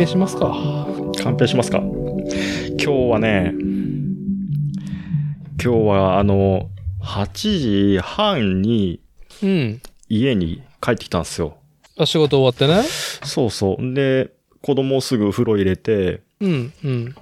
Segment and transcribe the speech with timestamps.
[0.00, 0.86] 一旦乾杯しますか。
[1.22, 1.78] 乾杯しますか。
[1.78, 1.88] 今
[2.78, 3.52] 日はね、
[5.62, 6.70] 今日はあの、
[7.02, 9.00] 8時半に
[9.42, 9.82] うん。
[10.08, 11.58] 家に帰ってきたんですよ。
[11.98, 12.88] あ、仕事終わってね。
[13.24, 13.94] そうそう。
[13.94, 14.32] で、
[14.62, 17.14] 子供をすぐお風呂入れて、うん、うん。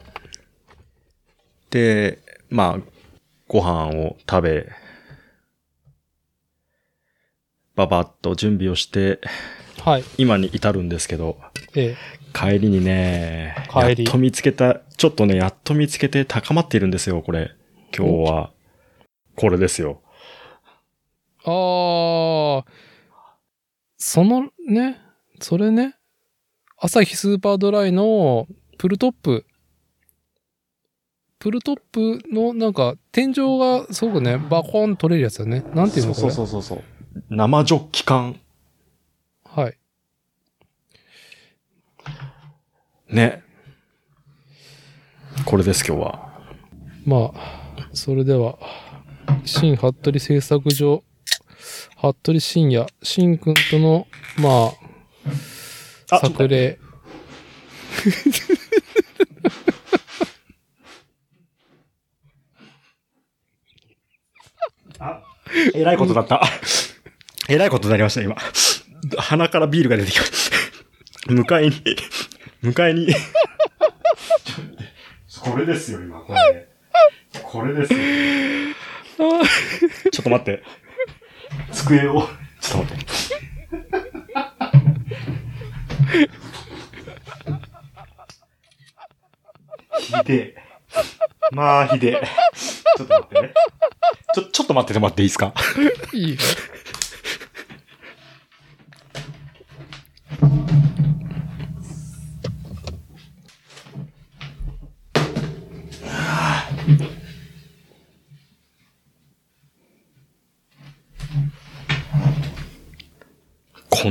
[1.71, 2.83] で、まあ、
[3.49, 4.69] ご飯を食べ、
[7.75, 9.21] ばばっと準備をして、
[9.85, 10.05] はい。
[10.17, 11.39] 今に至るんですけど、
[11.75, 12.18] ええ。
[12.39, 17.51] 帰りにね、やっと見つけた、ちょっとね、やっと見つけて高まっているんですよ、これ。
[17.97, 18.53] 今日は。
[19.35, 20.03] これですよ。
[21.45, 22.71] ああ、
[23.97, 25.01] そのね、
[25.41, 25.97] それね、
[26.77, 28.47] 朝日スーパードライの
[28.79, 29.45] プルトップ、
[31.41, 35.65] プルトップのなんか天井がすごくね、バコン取れるやつだね。
[35.75, 36.35] なんていうのこそうれ。
[36.37, 36.83] そうそうそう。
[37.31, 38.41] 生ジョッキ缶。
[39.45, 39.79] はい。
[43.11, 43.43] ね。
[45.45, 46.29] これです、今日は。
[47.07, 48.59] まあ、それでは、
[49.45, 51.05] 新服部製作所、
[52.01, 54.07] 服部深也、新君との、
[54.39, 54.73] ま
[56.11, 56.79] あ、あ作例。
[65.75, 66.43] えらいことだった。
[67.49, 68.37] えらいことになりました、今。
[69.17, 71.33] 鼻からビールが出てきました。
[71.33, 71.97] 迎えに、
[72.63, 73.09] 迎えに。
[75.41, 76.69] これですよ、今、これ。
[77.43, 77.99] これですよ。
[80.11, 80.63] ちょっと待って。
[81.73, 82.29] 机を、
[82.61, 83.07] ちょっと待って。
[90.01, 90.57] ひでえ。
[91.53, 92.23] まあ、ひでえ。
[92.97, 93.55] ちょっと待ってね。
[94.35, 95.55] ちょ、ちょっと待っててもらっていいですか？
[96.13, 96.39] いい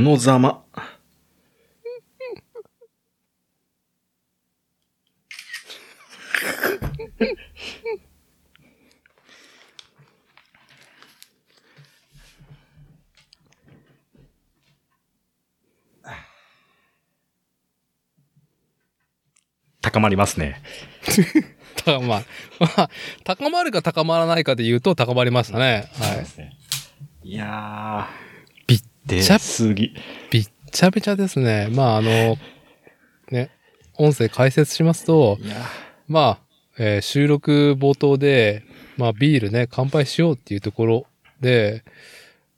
[0.07, 0.63] のざま。
[19.81, 20.61] 高まりますね。
[21.83, 22.23] たまあ、
[22.59, 22.89] まあ、
[23.23, 25.89] 高まるか高まらないかで言うと高まりましたね。
[25.99, 26.25] はい。
[26.25, 26.51] すね。
[27.23, 28.26] いやー、
[29.07, 29.93] でちゃすぎ。
[30.31, 31.69] びっちゃびちゃですね。
[31.71, 32.37] まあ、あの、
[33.31, 33.49] ね、
[33.97, 35.39] 音声解説しますと、
[36.07, 36.39] まあ、
[36.77, 38.63] えー収録冒頭で、
[38.97, 41.05] まあ、ビールね、乾杯しようっていうところ
[41.41, 41.83] で、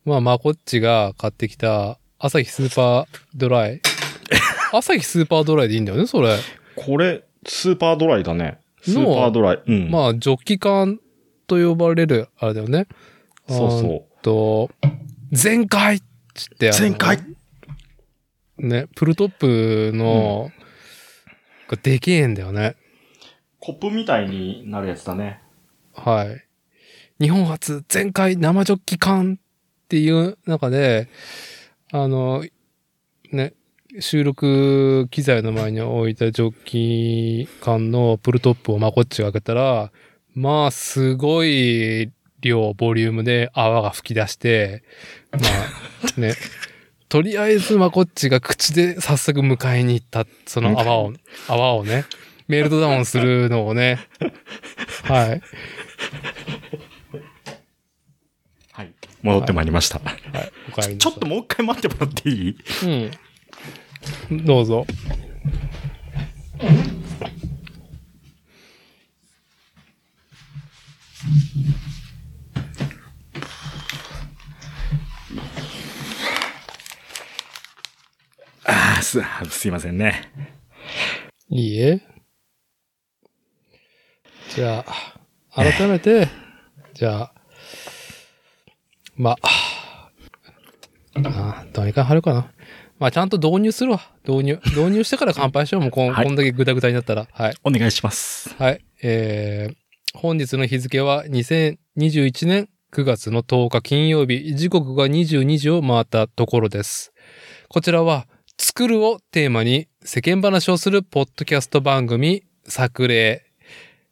[0.05, 3.81] まあ、まこっちが買ってきた、朝日スーパードライ。
[4.73, 6.35] 朝日スーパードライでいいんだよね、それ。
[6.75, 8.57] これ、スーパードライだね。
[8.81, 9.59] スのーパードライ。
[9.65, 9.91] うん。
[9.91, 10.99] まあ、ジョッキ缶
[11.47, 12.87] と呼ばれる、あれだよね。
[13.47, 14.69] そうそうと、
[15.31, 16.01] 全開
[16.39, 17.19] っつって全開
[18.59, 20.51] ね、プルトップの、
[21.69, 22.75] がでけえんだよね。
[23.59, 25.41] コップみたいになるやつだね。
[25.93, 26.45] はい。
[27.21, 31.09] 日本初全開生ジョッキ缶っていう中で、
[31.91, 32.43] あの、
[33.31, 33.53] ね、
[33.99, 39.91] 収録機材の前に置いたジョッキ缶のプルトップをまこっちが開けたら、
[40.35, 42.11] まあ、すごい
[42.41, 44.83] 量、ボリュームで泡が吹き出して、
[45.31, 45.39] ま
[46.17, 46.33] あ、ね、
[47.09, 51.13] とりあえずまこっちが口で早速迎えに行った、その泡を、
[51.47, 52.05] 泡をね、
[52.47, 53.99] メルトダウンするのをね、
[55.03, 55.41] はい。
[58.71, 58.93] はい。
[59.21, 59.99] 戻ってまいりました。
[59.99, 62.57] はい、お帰りなさいちょっともう一回待ってもらっていい？
[64.31, 64.45] うん。
[64.45, 64.85] どうぞ。
[79.01, 80.31] す、 すいませんね。
[81.49, 82.01] いいえ。
[84.55, 85.15] じゃあ、
[85.53, 86.27] 改めて、
[86.93, 87.33] じゃあ、
[89.15, 90.11] まあ、
[91.15, 92.51] あどうにか貼るかな。
[92.99, 94.01] まあ、ちゃんと導入するわ。
[94.27, 94.59] 導入。
[94.65, 95.81] 導入してから乾杯しよう。
[95.81, 97.27] もうこん,、はいこんだけグダグダになったら。
[97.31, 97.55] はい。
[97.63, 98.53] お願いします。
[98.57, 98.81] はい。
[99.01, 107.13] えー、本日の日付は2021年9月の10日金曜日、時刻が22時を回ったところです。
[107.69, 108.27] こちらは、
[108.61, 113.45] 作るをテーマに世間話をするポッドキャスト番組、作例。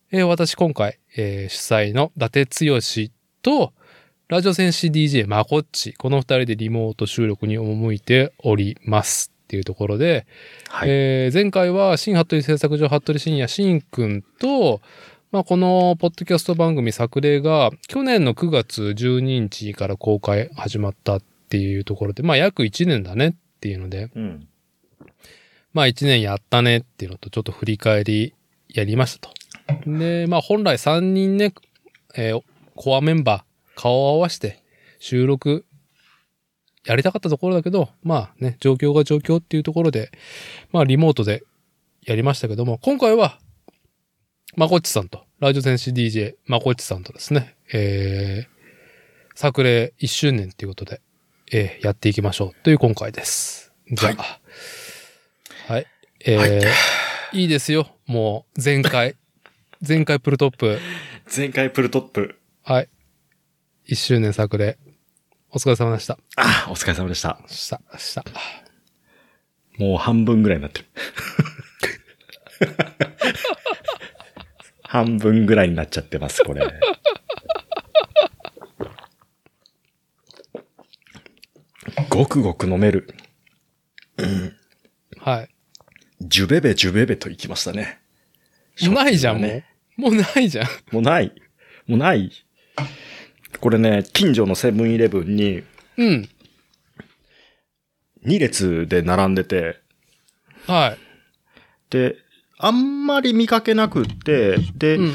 [0.10, 2.80] えー私今回、えー主催の伊達剛
[3.42, 3.74] と、
[4.30, 10.26] ラジオ戦士 DJ まこっち、この二人でリモート収録に赴いておりますっていうところで、
[10.70, 10.90] はい。
[10.90, 14.80] えー前回は新服部製作所服部深夜新くんと、
[15.34, 24.48] まあ、このポッドキャスト番組作例が去年の9月12日から公開始まったっていうところで、まあ約1年だねっていうので、うん。
[25.74, 28.34] まあ1年やったねっていうのとちょっと振り返り
[28.70, 29.90] やりましたと。
[29.90, 31.54] で、まあ本来3人ね、
[32.16, 32.42] えー
[32.78, 33.44] コアメンバー
[33.76, 34.64] 顔を合わせて
[35.00, 35.66] 収録
[36.86, 40.10] やりたかったところだけど、まあね、状況が状況っていうところで、
[40.72, 41.44] まあリモートで
[42.04, 43.40] やりましたけども、今回は、
[44.56, 51.02] まこっちさんと、ラジオ戦士 DJ まこっちさんとですね、えー、作例1周年っていうことで、
[51.52, 53.74] えーやっていきましょうという今回です。
[53.92, 54.40] じゃあ、
[55.74, 55.86] はい。
[56.26, 56.62] えーはい
[57.34, 57.88] いいですよ。
[58.06, 59.16] もう、前回。
[59.86, 60.80] 前回プルトップ。
[61.36, 62.40] 前回プルトップ。
[62.64, 62.90] はい。
[63.90, 64.78] 1周年作例。
[65.52, 66.18] お疲れ様でした。
[66.36, 67.40] あ、お疲れ様でした。
[67.48, 68.24] した、した。
[69.78, 70.88] もう半分ぐらいになってる。
[74.84, 76.66] 半分ぐらいになっちゃってます、これ。
[82.10, 83.14] ごくごく飲める。
[85.20, 85.50] はい。
[86.22, 88.00] ジュベベジュベベといきましたね。
[88.82, 89.66] ないじゃん、もうね。。
[89.98, 90.68] もうないじゃん。
[90.92, 91.34] もうない。
[91.88, 92.32] もうない。
[93.60, 95.64] これね、近所のセブンイレブンに
[95.98, 96.30] うん。
[98.26, 99.80] 2列で並んでて、
[100.68, 100.98] はい。
[101.90, 102.16] で、
[102.60, 105.14] あんまり見かけなくって、で、うんうんう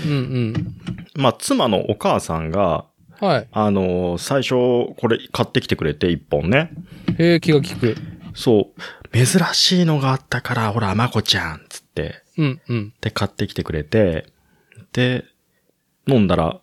[0.58, 0.76] ん。
[1.14, 2.86] まあ、妻のお母さんが、
[3.22, 3.48] はい。
[3.52, 6.70] あのー最初、これ買ってきてくれて、一本ね。
[7.18, 7.94] へえ、気が利く。
[8.34, 9.16] そう。
[9.16, 12.92] 珍しいのがあったから、ほら、まこちゃん、つって、うんうん。
[13.00, 14.26] で、買ってきてくれて、
[14.92, 15.24] で、
[16.08, 16.58] 飲んだら、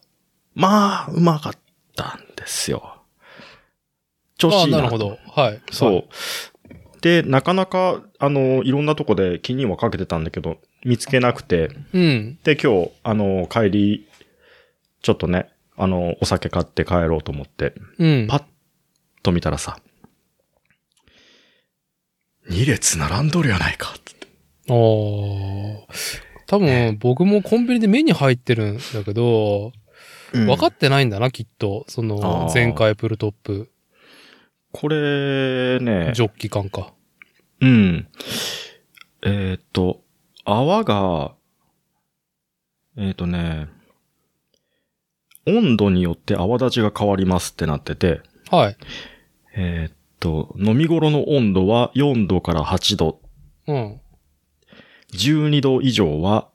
[0.54, 1.54] まあ、うまかっ
[1.96, 3.04] たんですよ。
[4.38, 4.80] 調ああ、子いいな。
[4.80, 5.18] なるほど。
[5.28, 5.62] はい。
[5.72, 6.04] そう。
[7.00, 12.38] で、なかなか、あの、いろんなとこで気にはかけてたんだけど、見つけなくて、うん。
[12.44, 14.08] で、今日、あの、帰り、
[15.02, 18.28] ちょっとね、あの、お酒買って帰ろうと思って、うん。
[18.28, 18.44] パッ
[19.24, 19.80] と見たらさ、
[22.50, 24.28] 二列並んどるやないか、つって。
[24.68, 24.76] ああ。
[26.48, 29.72] 多分、僕もコンビニで目に入ってるんだけど、
[30.34, 31.86] 分かっってないんだな、きっと。
[31.88, 33.72] そあの、ー前回プルトップ、
[34.74, 36.94] これね、ジョッキ感か。
[37.62, 38.08] うん。
[39.24, 40.02] えーっと、
[40.44, 41.36] 泡が、
[42.98, 43.70] えーっとね、
[45.58, 48.78] 温度によって泡立ちが変わりますってなってて、はい。
[49.56, 53.20] えーっと、飲み頃の温度は4度から8度、
[53.68, 54.00] うん。
[55.14, 56.50] 12度以上は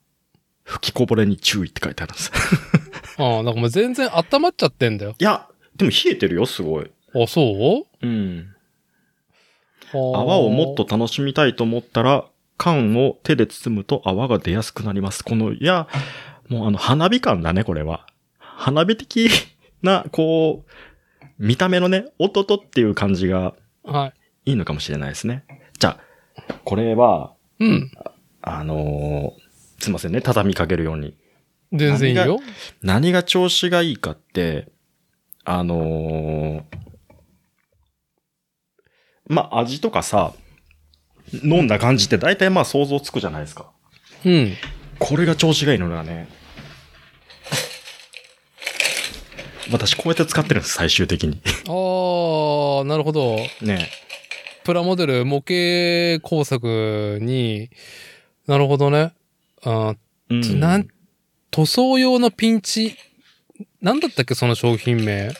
[0.63, 2.33] 吹きこぼれに注意って書いてあるんです。
[3.19, 5.15] ああ、なんかもう全然温まっちゃってんだよ。
[5.19, 6.91] いや、でも冷えてるよ、すごい。
[7.15, 8.07] あ、そう？
[8.07, 8.49] うん。
[9.93, 12.25] 泡泡をもっと楽しみたいと思ったら、
[12.57, 15.23] 缶を手で包むと泡が出やすくなります。
[15.25, 15.87] この、いや、
[16.49, 18.07] もうあの、花火感だね、これは。
[18.65, 19.29] 花火的
[19.83, 20.71] な、こう、
[21.39, 24.15] 見た目のね、おっとっとっていう感じがは
[24.47, 25.45] いいのかもしれないですね。
[25.79, 26.01] じゃ
[26.49, 27.67] あ、これは、い。
[27.67, 27.91] うん。
[28.41, 31.15] あのーすいませんね、畳みかけるように。
[31.75, 32.41] 全然いいよ。
[32.81, 34.73] 何が調子がいいかって、
[35.45, 36.63] あのー
[39.27, 40.33] まあ、味とかさ、
[41.43, 43.71] 飲んだ感じって大体まあ想像つくじゃないですか。
[44.25, 44.55] うん。
[44.99, 46.29] これが調子がいいのがね、
[49.71, 51.41] 私こうやって使ってるんです、最終的に。
[51.69, 53.37] ああ、なるほど。
[53.63, 53.89] ね
[54.65, 57.71] プラモデル模型工作に、
[58.47, 59.13] なるほどね。
[59.63, 59.95] あ
[60.31, 60.89] うーなん、
[61.51, 62.97] 塗装用のピンチ、
[63.81, 65.33] なんだったっけ、その商品名？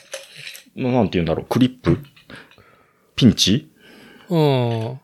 [0.75, 1.99] まあなんて言うんだろう、クリップ？
[3.15, 3.71] ピンチ？
[4.29, 4.99] うん。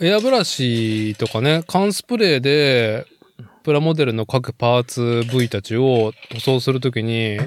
[0.00, 3.06] エアブラシとかね、缶スプレーで、
[3.62, 7.38] プラモデルの各パーツ部位たちを塗装するときに、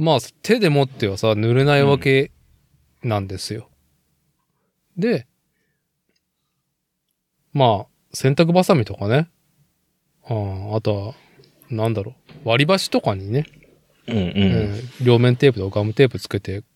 [0.00, 2.32] まあ、手で持ってはさ、塗れないわけ
[3.02, 3.68] なんですよ。
[4.96, 5.26] で、
[7.52, 9.28] まあ、洗濯バサミとかね。
[10.24, 11.14] ああとは、
[11.68, 12.14] なんだろ
[12.44, 12.48] う。
[12.48, 13.44] 割り箸とかにね、
[14.06, 14.24] うんうん。
[14.24, 14.26] う
[14.68, 16.66] ん両面テープとガムテープつけてくっ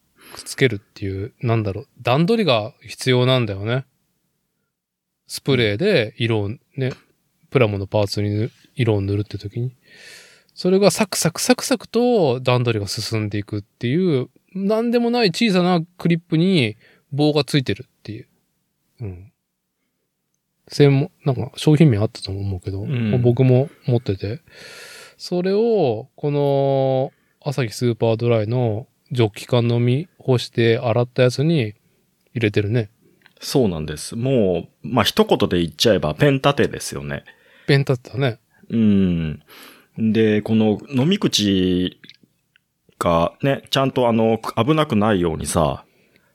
[0.45, 3.87] つけるっていう、なんだろう、段取りが必要なんだよね。
[5.29, 6.93] スプレーで色をね、
[7.49, 9.75] プラモのパーツに塗色を塗るって時に。
[10.55, 16.77] それがサクサクサクサクと段取りが進んでいくっていう、なんでもない小さなクリップに
[17.13, 18.29] 棒がついてるっていう。
[19.01, 19.33] うん。
[20.69, 24.41] 専門、なんか商品名あったと思うけど、ん僕も持ってて、
[25.19, 31.75] それを、この、朝日スーパードライのジョッキ缶飲み干して洗ったやつに
[32.33, 32.91] 入れてるね。
[33.41, 34.17] そうなんです。
[34.17, 37.25] もう、まあ、一言で言っちゃえばペン立てですよね。
[37.67, 38.39] ペンタってたね。
[38.71, 39.43] うん。
[39.99, 42.01] で、この飲み口
[42.99, 45.85] がね、ちゃんとあの、危なくないようにさ、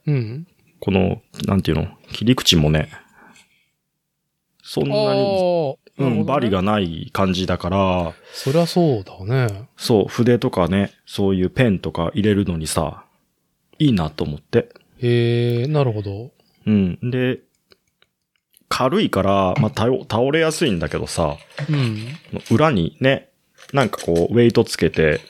[0.05, 0.47] うん。
[0.79, 2.89] この、なんていうの、切り口もね、
[4.63, 9.67] そんなに、うん、ねバリがない感じだから、そりゃそうだね。
[9.77, 13.03] そう、筆とかね、そういうペンとか入れるのにさ、
[13.79, 14.69] いいなと思って。
[15.01, 16.31] へえ、なるほど。
[16.65, 16.99] うん。
[17.01, 17.39] で、
[18.69, 21.37] 軽いから、まあ、倒倒れやすいんだけどさ、
[21.69, 22.07] うん。
[22.51, 23.28] 裏にね、
[23.73, 25.21] なんかこう、ウェイトつけて。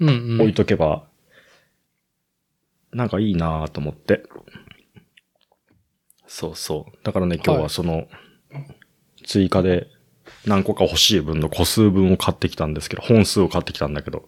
[0.00, 1.04] 置いとけば、
[2.92, 4.22] なんかいいなと思って。
[6.26, 6.98] そうそう。
[7.04, 8.08] だからね、今日ははいその、
[9.26, 9.88] 追加で
[10.46, 14.26] 何個か欲しい分の個数分を買ってきたんですけど、本数を買ってきたんだけど。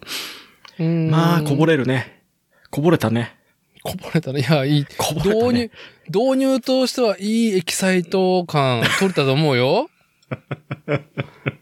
[0.79, 2.23] うんまあ、こぼれるね。
[2.71, 3.37] こぼれたね。
[3.83, 4.41] こぼれたね。
[4.41, 4.87] いや、いい。
[4.99, 5.71] こぼれた導入ね。、
[6.09, 9.89] 導入としてはいいエキサイト感取れたと思うよ。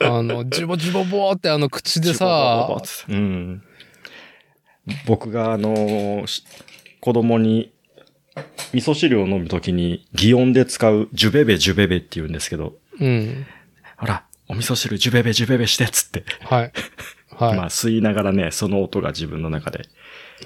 [0.00, 2.68] あの、ジュボジュボボーってあの口でさ、
[3.08, 3.62] うん。
[5.06, 6.44] 僕があのーし
[7.00, 7.72] 子供に
[8.72, 13.46] 味噌汁を飲むときに擬音で使うジュベベジュベベって言うんですけど、うん。
[13.96, 16.24] ほら、お味噌汁ジュベベジュベベしてっつって。
[16.40, 16.72] はい。
[17.36, 17.56] はい。
[17.56, 19.86] まあ吸いながらね、その音が自分の中で、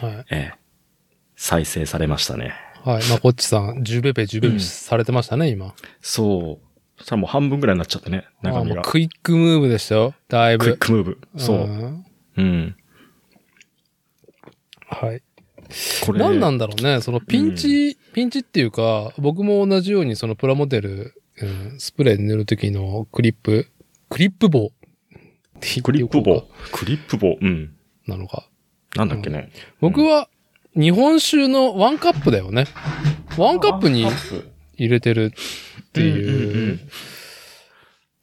[0.00, 0.26] はい。
[0.30, 0.68] ええ
[1.40, 2.52] 再生されましたね。
[2.84, 3.04] はい。
[3.08, 5.72] まあ、こっちさん、ジュベベ、ジュベベされてましたね、今。
[6.00, 6.67] そう。
[7.02, 8.72] さあもう半分ぐらいになっちゃってね、中身が。
[8.72, 10.14] あもうクイックムーブでしたよ。
[10.28, 10.64] だいぶ。
[10.64, 11.18] クイックムーブ。
[11.36, 11.56] そう。
[11.58, 12.04] ん
[12.36, 12.76] うん。
[14.88, 15.22] はい。
[16.04, 16.18] これ。
[16.18, 17.00] 何なんだろうね。
[17.00, 23.68] そのピンチ、ピンチっていうか、僕も同じようにそのプラモデル、うん、スプレー塗るときのクリップ、
[24.08, 24.72] クリップ棒
[25.82, 26.44] クリップ棒。
[26.72, 27.36] クリップ棒。
[27.40, 27.74] うん。
[28.06, 28.48] なのか。
[28.96, 29.50] なんだっけね。
[29.80, 30.28] 僕は
[30.74, 32.66] 日本酒のワンカップだよね。
[33.36, 34.06] ワンカップに
[34.74, 35.32] 入れてる
[35.98, 36.74] っていう。
[36.74, 36.80] ん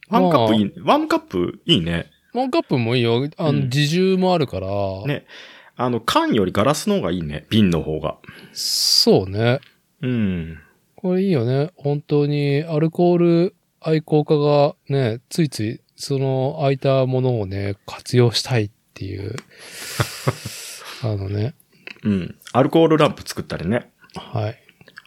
[0.09, 2.11] ワンカップいい、ワンカップいいね。
[2.33, 3.27] ワンカップもいいよ。
[3.37, 4.67] あの、うん自重もあるから。
[5.05, 5.25] ね。
[5.77, 7.45] あの、缶よりガラスの方がいいね。
[7.49, 8.17] 瓶の方が。
[8.53, 9.59] そうね。
[10.01, 10.59] うん。
[10.95, 11.71] これいいよね。
[11.75, 19.35] 本当に、アルコール愛好家がね、ついつい、その空いたものをね、活用したいっていう。
[21.03, 21.53] あのね。
[22.03, 22.35] うん。
[22.53, 23.91] アルコールランプ作ったりね。
[24.15, 24.57] はい。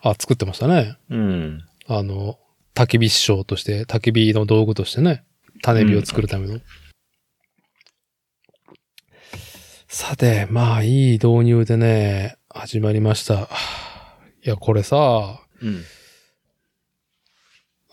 [0.03, 0.97] あ、作ってましたね。
[1.11, 1.65] うん。
[1.87, 2.39] あの、
[2.79, 5.25] 焚き火師匠として、焚き火の道具としてね、
[5.63, 6.61] 種火を作るための。
[9.89, 13.49] さて、まあ、いい導入でね、始まりました。
[14.45, 15.83] いや、これさ、うん。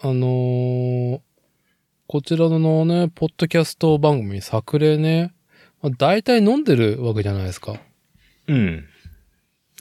[0.04, 1.20] あのー
[2.08, 5.34] こちらのね、ポッドキャスト番組、作例ね、
[5.82, 7.82] まあ、大体飲んでるわけじゃないですか。
[8.48, 8.86] うん。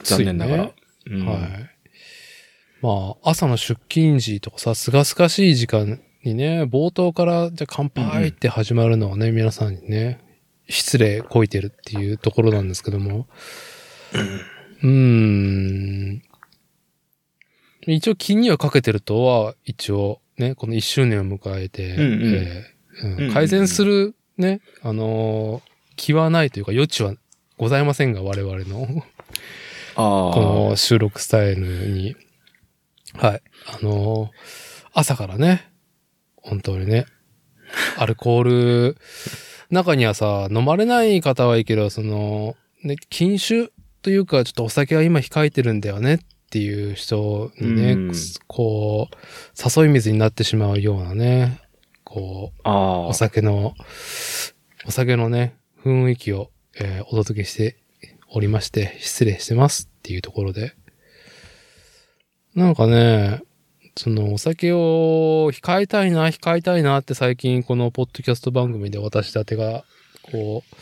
[0.03, 0.71] 残念ながら。
[1.05, 1.74] うんはい。
[2.81, 10.19] まあ、朝の出勤時とかさ、すがすがしい時間にね、冒頭から、じゃあ乾杯って始まるのはね、皆さんにね、
[10.67, 13.27] 失礼こいてるっていうところなんですけども。
[14.83, 16.23] うーん。
[17.87, 27.13] 一応気にはかけてるとは、一応ね、この1周年を迎えて、うんうんえーうんうんうん改善するね、あのー気はないというか余地は
[27.57, 29.03] ございませんが、我々の。
[29.95, 32.15] この収録スタイルに。
[33.17, 33.41] はい。
[33.67, 34.29] あのー
[34.97, 35.69] 朝からね、
[36.37, 37.05] 本当にね、
[37.97, 38.97] アルコール、
[39.69, 46.19] 中にはさ、飲まれない方はいいけど、その、ね、禁酒というか、ちょっとお酒は今控えてるんだよねっ
[46.49, 48.11] ていう人にね、うん
[48.47, 51.59] こう、誘い水になってしまうようなね、
[52.05, 52.61] こう。
[53.09, 53.73] お酒の、
[54.85, 57.75] お酒のね、雰囲気を、えーお届けして
[58.29, 60.73] おりまして、失礼してますっていうところで。
[62.55, 63.43] なんかね、
[63.97, 69.83] そのお酒を控えたいな、控えたいなって最近このポッドキャスト番組で私たちが、
[70.31, 70.75] こう、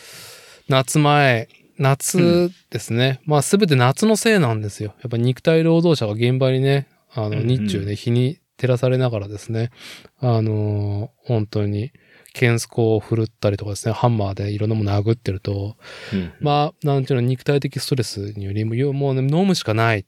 [0.69, 1.47] 夏前、
[1.79, 3.21] 夏ですね。
[3.25, 4.93] まあすべて夏のせいなんですよ。
[5.01, 9.71] やっぱ肉体労働者が現場にね、あの、うんうん日中ね、日に照らされながらですね、
[10.19, 11.91] あのー本当に、
[12.33, 15.75] ケンスコを振るったりとかですね、ハンマーでいろんなもの殴ってると、
[16.13, 20.05] うんまあ、なんていうの、肉体的ストレスによりも、よもうね、飲むしかない。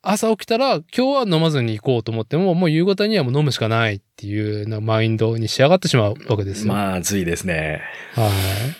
[0.00, 0.84] 朝起きたら、今
[1.24, 6.72] 日は飲まずに行こうと思っても、もう夕方にはもう飲むしかないっていうなマインドに仕上がってしまうわけですよ。
[6.72, 7.82] まずいですね。
[8.14, 8.28] は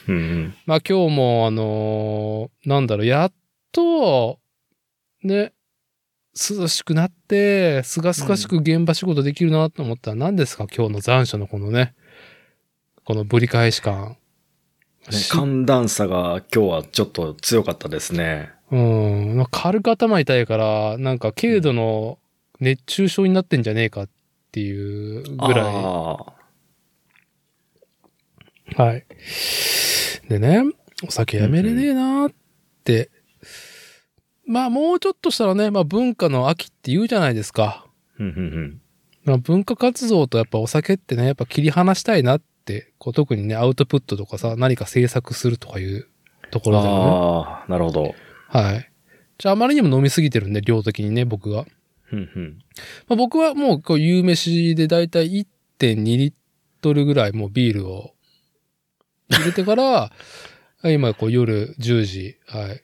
[0.08, 0.10] い。
[0.10, 0.54] うん。
[0.64, 3.32] まあ今日も、あのーなんだろう、やっ
[3.72, 4.38] と、
[5.24, 5.52] ね、
[6.34, 11.94] 涼しくなって、すがすがしく現場仕事できるなと思ったら、何ですか今日の残暑のこのね、
[13.04, 14.16] このぶり返し感。
[15.10, 18.52] 寒暖差が今日はちょっと強かったですね。
[18.70, 19.46] うん。
[19.50, 22.18] 軽く頭痛いから、なんか軽度の
[22.60, 24.08] 熱中症になってんじゃねえかっ
[24.52, 25.74] ていうぐらい。
[25.74, 26.34] あ
[28.76, 29.04] はい。
[30.28, 30.62] でね、
[31.06, 32.34] お酒やめれねえなーっ
[32.84, 33.10] て。
[34.46, 37.86] まあもうちょっとしたらね、まあ文化の秋って言うじゃないですか。
[38.18, 38.80] ーうんうんうん
[39.24, 46.08] まあ文化活動とやっぱお酒ってね、やっぱ切り離したいなって、こう特にね、アウトプットとかさ、何か制作するとかいう
[46.50, 48.14] ところでもああ、なるほど。
[48.54, 48.60] ね。
[48.60, 48.90] はい。
[49.38, 51.64] じゃああまりにも飲みすぎてるんで、量的にね、僕が。
[52.12, 52.58] うんうん
[53.06, 55.46] まあ、僕はもうこう夕飯でだいたい
[55.78, 56.32] 1.2リッ
[56.80, 58.14] トルぐらいもうビールを
[59.28, 60.10] 入れてから、
[60.84, 62.82] 今こう夜10時、はい。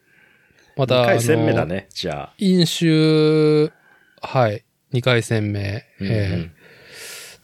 [0.76, 2.35] また、二回戦目だね、じゃあ。
[2.38, 3.73] 飲酒、
[4.21, 4.64] はい。
[4.92, 6.64] 2回戦目、うんえー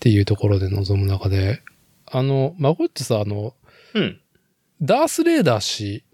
[0.00, 1.62] っていうところで臨む中で、
[2.06, 3.54] あの、まあ、これってさ、あの、
[3.92, 4.02] うん。
[4.02, 4.20] うん。
[4.80, 6.04] ダースレーダー氏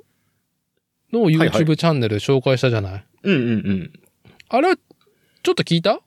[1.12, 1.48] のはいはい。
[1.48, 3.92] YouTube チャンネル紹介したじゃない、うんうんうん。
[4.48, 6.00] あれは、ちょっと聞いた？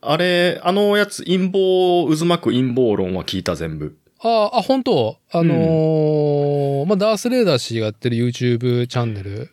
[0.00, 3.96] あれ、あのやつ、陰謀、渦巻く陰謀論は聞いた全部。
[4.20, 5.18] ああ、あ、本当？
[5.32, 9.50] あのーまあ、ダースレーダー氏がやってる YouTube チャンネル、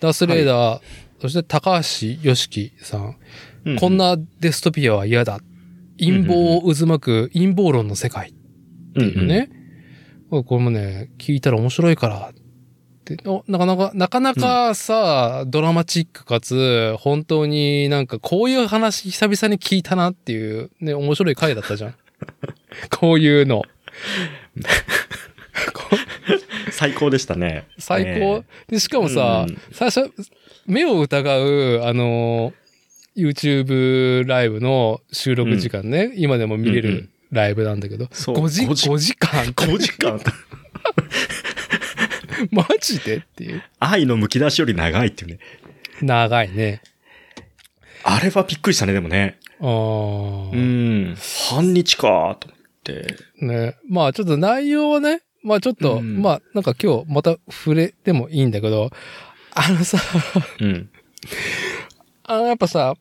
[0.00, 0.80] ダースレーダー、
[1.20, 3.16] そして高橋良樹さん,、
[3.64, 5.40] うこん、なデストピアは嫌だ。
[5.98, 8.32] 陰謀を渦巻く陰謀論の世界っ
[8.94, 9.50] ていうね。
[10.30, 12.32] これもね、聞いたら面白いから
[13.48, 21.94] なかなか、なかなかさ、ドラマチックかつ、本当になんかこういう話久々に聞いたなっていう、ね、面白い回だったじゃん。
[22.90, 23.62] こういうの。
[26.70, 27.66] 最高でしたね。
[27.78, 30.10] 最高、ねで、しかもさ、うん最初、
[30.66, 32.52] 目を疑う、あの、
[33.16, 36.96] YouTube ライブの収録時間ね、今でも見れうんうん。
[36.98, 38.36] るライブなんだけど、そう。
[38.36, 38.90] 5時、5時。
[38.90, 39.44] 5時間。
[39.46, 40.20] 5時間。
[42.50, 43.62] マジでっていう。
[43.78, 45.38] 愛の剥き出しより長いっていうね。
[46.00, 46.82] 長いね。
[48.04, 49.38] あれはびっくりしたね、でもね。
[49.60, 50.56] あーう
[51.12, 51.16] ん。
[51.50, 53.16] 半日かと思って。
[53.40, 53.76] ね。
[53.88, 58.90] まあちょっと内容はね、まあちょっと、うんまあなんか今日また触れてもいいんだけど、
[59.54, 59.98] あのさ、
[60.60, 60.88] うん。
[62.24, 62.94] あのやっぱさ、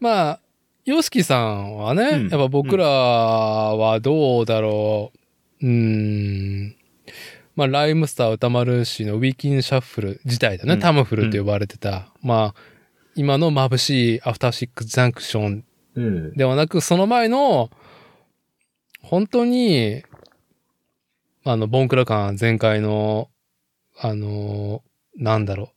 [0.00, 0.40] まあ、
[0.84, 5.12] ヨシキさんはね、うんやっぱ僕らはどうだろ
[5.62, 5.66] う。
[5.66, 6.76] うーん。
[7.54, 12.08] まあ、ライムスター歌丸氏のウィーキンシャッフル自体だね、うんタムフルと呼ばれてた。
[12.22, 12.60] まあ、
[13.14, 16.32] 今の眩しいアフターシックスジャンクションうん。
[16.34, 17.70] ではなく、その前の、
[19.02, 20.02] 本当に、
[21.44, 23.28] あの、ボンクラ感全開の、
[23.98, 24.82] あの、
[25.16, 25.68] なんだろう、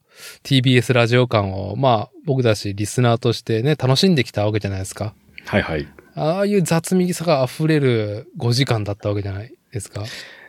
[0.44, 5.14] TBS ラジオ感を、まあ、僕たちリスナーとしてね、楽しんできたわけじゃないですか。
[5.46, 5.88] はいはい。
[6.16, 10.04] ああいう雑味さが溢れる5時間だったわけじゃないですか。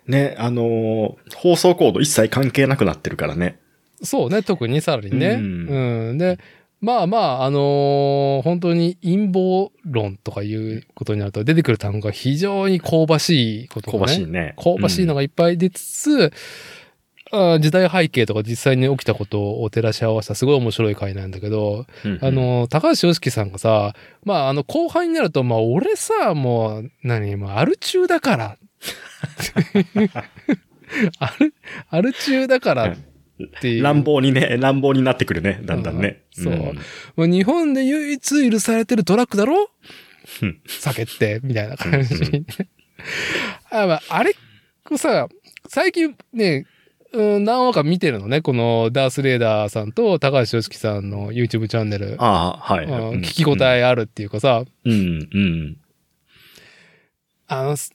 [0.08, 3.58] ね、あのー放送コード一切関係なくなってるからね。
[4.02, 5.30] そうね、特にさらにね。
[5.30, 6.18] ううんん。
[6.18, 6.38] で、
[6.80, 13.98] まあまあ、あのー本当に陰謀論とかいうことになると出てくる単語が非常に香ばしいことね。
[13.98, 14.54] ばしいね。
[14.62, 16.32] 香ばしいのがいっぱい出つつ、
[17.32, 28.56] あー時代背景とか実際に起きたことを照らし合わせたすごい面白い回なんだけど、うんうんあ、の、高橋良樹さんがさ、まあ、あの、後半になると、まあ、俺さ、もう、何、もう、アル中だから。
[31.18, 31.54] アル、
[31.90, 32.96] アル中だからっ
[33.60, 33.82] ていう。
[33.82, 36.22] 乱暴にね、乱暴になってくるね、だんだんね。
[36.38, 36.58] うんそうん
[37.16, 39.70] もう日本で唯一許されてるドラッグだろ？
[40.42, 42.44] うん酒って、みたいな感じ。
[43.70, 44.34] あまあ、あれ、
[44.96, 45.28] さ、
[45.68, 46.66] 最近ね、
[47.12, 48.42] うん、何話か見てるのね。
[48.42, 52.16] このダース・レーダーさんと高橋良樹さんの YouTube チャンネル。
[52.18, 52.86] ああ、はい。
[52.86, 55.76] 聞き応えあるっていうかさ、うん、うん。
[57.46, 57.94] あの、す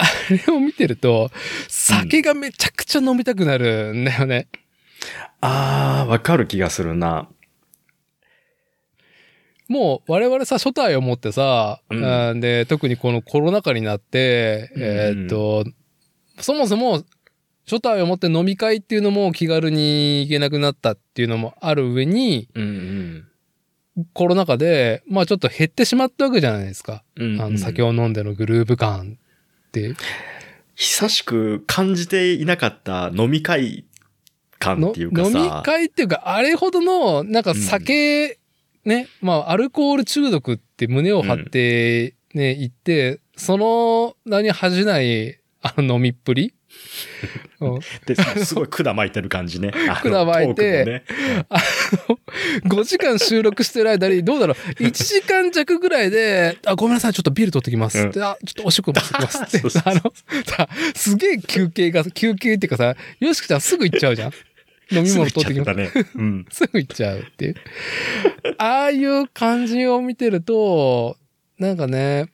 [0.00, 1.30] あれを見てると、
[1.68, 4.48] 酒がめちゃくちゃ飲みたくなるんだよね。
[5.40, 7.28] ああ、わかる気がするな。
[9.68, 15.64] もう我々さ、初代を持ってさ、うんで、特にこのコロナ禍になって、うんえーっと、
[16.40, 17.04] そもそも
[17.66, 23.28] 初代を持って飲み会っていうのも気軽に行けなくなったっていうのもある上に、うん、
[24.12, 27.04] コロナ禍で、まあちょっと減ってしまったわけじゃないですか。
[27.16, 27.40] うん。
[27.40, 29.18] あの酒を飲んでのグルーヴ感。
[30.74, 33.84] 久しく感じていなかった飲み会
[34.58, 35.62] 感のっていうか飲みさ。
[35.64, 38.38] 会っていうか、あれほどの、なんか酒、
[38.84, 46.59] ね、まあ、アルコール中毒って胸を張ってね、言って、その名に恥じない、あの飲みっぷりうん
[48.06, 49.72] で、すごい管巻いてる感じね。
[49.88, 52.20] あの管巻いてトークもね
[52.64, 57.98] 5時間収録してる間に、どうだろう、 1時間弱ぐらいで、あ、ごめんなさい、ちょっとビール取ってきます。
[57.98, 59.80] うんであ、ちょっとおしっこ持ってきますって。
[59.84, 60.12] あの、
[60.46, 64.32] さ、すげえ休憩が、休憩っていうかさ、よしきちゃんすぐ行っちゃうじゃん。
[64.92, 65.70] 飲み物取ってきます。
[65.70, 66.10] すぐ行っちゃったね。
[66.16, 66.46] うん。
[66.50, 67.54] すぐ行っちゃうっていう。
[68.58, 71.16] ああいう感じを見てると、
[71.58, 72.26] なんかね、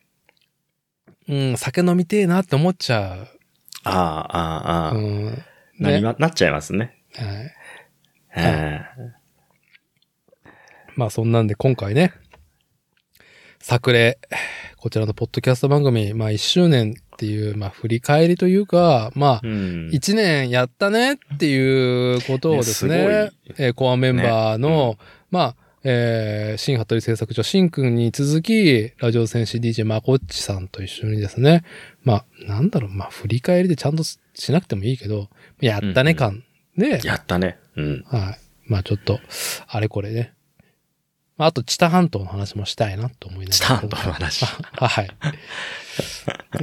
[1.29, 3.29] うん、酒飲みてえなって思っちゃ
[3.87, 4.95] ああ、ああ、あう。
[4.95, 4.99] あ。
[4.99, 5.45] うん。
[5.79, 6.01] なりね。
[6.03, 6.95] まなっちゃいますね。
[7.15, 7.55] はい。
[8.37, 8.81] え
[10.97, 12.13] まあそんなんで今回ね、
[13.61, 14.19] 作例、
[14.79, 19.89] こちらのポッドキャスト番組、まあ1周年っていう、まあ振り返りというか、まあえうん。
[19.89, 24.97] 1年やったねっていうことをですね、ねえーコアメンバーの、
[25.31, 31.63] まあ、えー新服部製作所、新くんに続き、ラジオ戦士 DJ まこっちさんと一緒にですね、
[32.03, 34.19] まあ、なんだろう、まあ、振り返りでちゃんとし
[34.51, 35.29] なくてもいいけど、
[35.61, 36.43] やったね感
[36.77, 37.61] で、やったね。
[37.77, 38.05] うん。
[38.09, 38.39] はい。
[38.67, 39.21] まあちょっと、
[39.69, 40.33] あれこれね。
[41.37, 43.53] まああと、知多半島の話もしたいなと思いながら。
[43.53, 44.45] チタンとの話。
[44.75, 45.09] はい。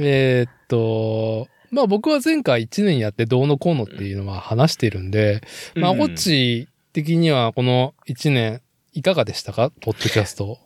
[0.00, 5.40] えーっと、まあ僕は前回1年やってどうのこうのっていうのは話してるんで、
[5.74, 8.60] まあうんこっち的にはこの1年
[8.94, 9.70] いかがでしたか？
[9.80, 10.58] ポッドキャスト。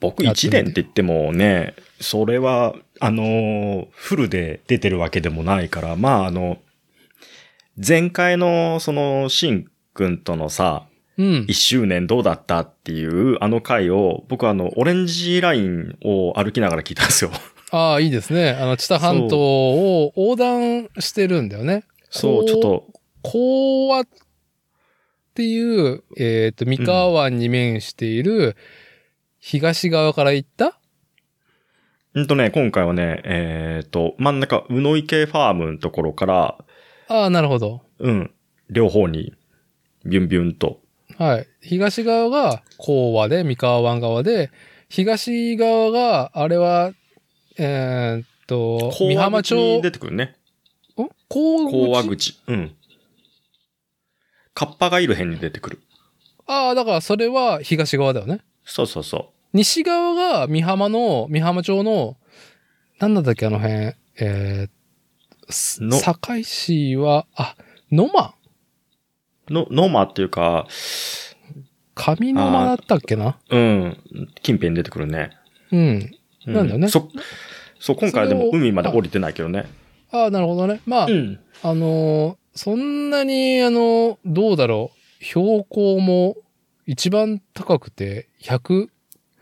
[0.00, 6.58] 僕1年って言ってもね、それは、あのー、フルで出てるわけでもないから、まああの、
[7.86, 10.86] 前回のその、シンくんとのさ、
[11.18, 11.52] うん1。
[11.52, 17.30] 周年どうだったっていうあの回を、僕はあの、オレンジラインを歩きながら聞いたんですよ。
[17.70, 18.50] ああ、いいですね。
[18.50, 21.84] あの、知多半島を横断してるんだよね。
[22.10, 22.86] そう、ちょっと、
[23.22, 24.04] 講和
[25.36, 28.56] っていう、えっ、と、三河湾に面している、
[29.38, 30.80] 東側から行った？
[32.14, 36.56] うんとね、今回はね、えっ、と、真ん中、うの池ファームのところから、
[37.08, 37.82] ああ、なるほど。
[37.98, 38.30] うん、
[38.70, 39.34] 両方に、
[40.06, 40.80] ビュンビュンと。
[41.18, 41.46] はい。
[41.60, 44.50] 東側が講和で、三河湾側で、
[44.88, 46.92] 東側が、あれは、
[47.58, 50.34] えーっと、講和美浜町出てくるね。
[50.98, 52.40] ん講講和口。
[52.46, 52.74] うん。
[54.56, 55.80] カッパがいる辺に出てくる。
[56.46, 58.40] ああ、だからそれは東側だよね。
[58.64, 62.16] そうそうそ西側が美浜の、美浜町の、
[62.98, 67.54] なんだったっけ、あの辺、えー、堺市は、あ、
[67.92, 68.34] 野間
[69.50, 69.52] う。
[69.52, 70.66] の、ノマっていうか、
[71.94, 73.38] 上野間だったっけな？
[73.50, 74.02] うん、
[74.42, 75.32] 近辺に出てくるね。
[75.70, 76.10] うん。
[76.46, 77.10] うなんだよねそ、
[77.78, 79.66] そう、今回はでも海まで降りてないけどね。
[80.10, 80.80] ああ、なるほどね。
[80.86, 81.38] まあ、ん。
[81.62, 84.90] あのーそんなに、あのどうだろ
[85.20, 85.24] う。
[85.24, 86.36] 標高も
[86.86, 88.88] 一番高くて100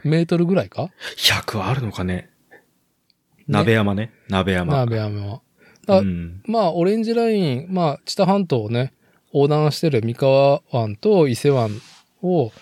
[0.04, 2.30] メートルぐらいか？100あるのかね。
[3.48, 4.12] 鍋山ね。
[4.28, 4.74] 鍋山。
[4.74, 5.40] 鍋山は。
[5.86, 6.42] あうん。
[6.46, 8.92] まあ、オレンジライン、まあ、知多半島をね、
[9.32, 11.70] 横断してる三河湾と伊勢湾
[12.22, 12.52] を、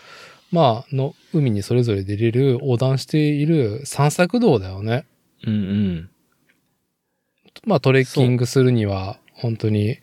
[0.50, 5.06] まあ、の海にそれぞれ出れる、横断している散策道だよね。
[5.46, 6.10] うんうん。
[7.64, 9.98] まあ、トレッキングするには、本当に、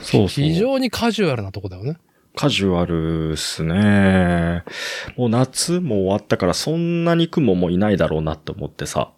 [0.00, 0.28] そう。
[0.28, 1.96] 非常にカジュアルなとこだよね。
[2.36, 4.62] カジュアルっすね。
[5.16, 9.12] もう夏も終わったからそんなに雲もいないだろうなって思ってさ。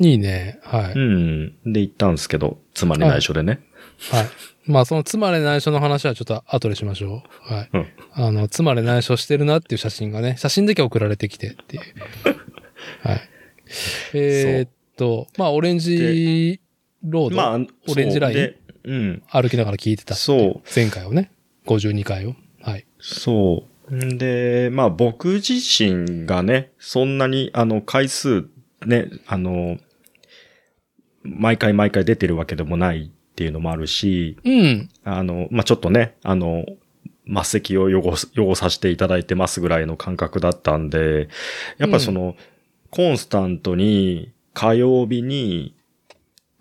[0.00, 0.60] いいね。
[0.62, 0.92] はい。
[0.92, 1.72] うん。
[1.72, 3.60] で行ったんですけど、妻に内緒でね。
[4.10, 4.26] はい。
[4.66, 7.54] まあ、その妻で内緒の話はちょっと後でしましょう。
[7.54, 7.70] はい。
[7.72, 11.82] うんあの、妻で内緒してるなっていう写真がね、写真だけ送られてきてっていう。
[13.02, 13.20] はい。
[14.14, 16.60] えーっと、まあ、オレンジ
[17.04, 18.36] ロード、まあ、オレンジライン？
[18.36, 19.22] そうん。
[19.30, 20.14] 歩きながら聞いてた。
[20.14, 20.68] そう。
[20.74, 21.30] 前回をね、
[21.66, 22.34] 52回を。
[22.62, 22.86] はい。
[23.00, 23.94] そう。
[23.94, 28.46] んで、まあ僕自身がね、そんなにあの回数
[28.86, 29.78] ね、あの、
[31.22, 34.88] 毎回毎回出てるわけでもないっていうのもあるし、うん。
[35.04, 36.64] あの、まあちょっとね、あの、
[37.26, 41.28] 末席を汚す、汚させていただいてますぐらいの感覚だったんで、
[41.76, 42.36] やっぱその、
[42.90, 45.74] コンスタントに火曜日に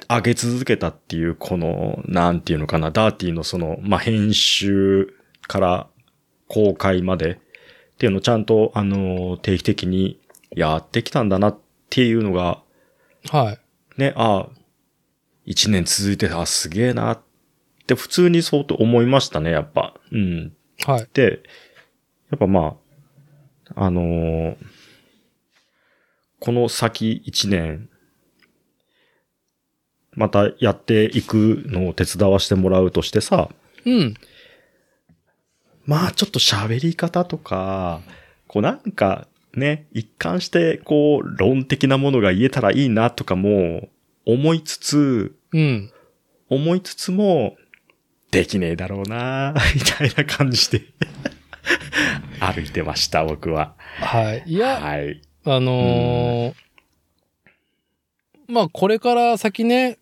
[0.09, 5.13] 上げ続けたっていう、この、なんていうのかな、ダーティーのその、まあ、編集
[5.47, 5.87] から
[6.47, 7.37] 公開までっ
[7.97, 10.19] ていうのをちゃんと、あの、定期的に
[10.51, 12.61] やってきたんだなっていうのが、
[13.29, 13.51] は
[13.97, 13.99] い。
[13.99, 14.49] ね、ああ、
[15.45, 17.21] 一年続いてた、あすげえなっ
[17.85, 19.93] て普通にそうと思いましたね、やっぱ。
[20.11, 20.53] うん。
[20.85, 21.07] はい。
[21.13, 21.43] で、
[22.31, 22.77] やっぱま
[23.75, 24.55] あ、あのー
[26.39, 27.89] この先一年、
[30.17, 33.49] またやっていくのを手伝わせてもらうとしてさ、
[33.85, 34.15] うん。
[35.85, 38.01] まあちょっと喋り方とか、
[38.47, 43.89] こうなんかね、一貫してこう論的なものが言えたらいいなとかも
[44.25, 45.91] 思いつつ、うん。
[46.49, 47.55] 思いつつも、
[48.31, 50.81] できねえだろうな みたいな感じで
[52.41, 53.75] 歩いてました、僕は。
[53.99, 54.43] はい。
[54.47, 55.21] いや、はい。
[55.45, 56.53] あのー
[58.47, 59.99] まあ、これから先ね、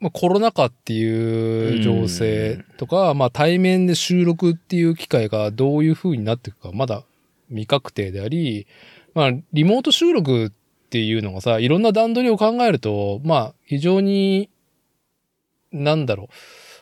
[0.00, 7.04] まあ、コロナ禍っていう情勢とか、まあ、対面で収録っていう機会がどういう風になっていくか、まだ
[7.48, 8.66] 未確定であり、
[9.14, 10.50] まあ、リモート収録っ
[10.88, 14.48] ていうのがさ、いろんな段取りを考えると、まあ、非常に、
[15.70, 16.28] なんだろう、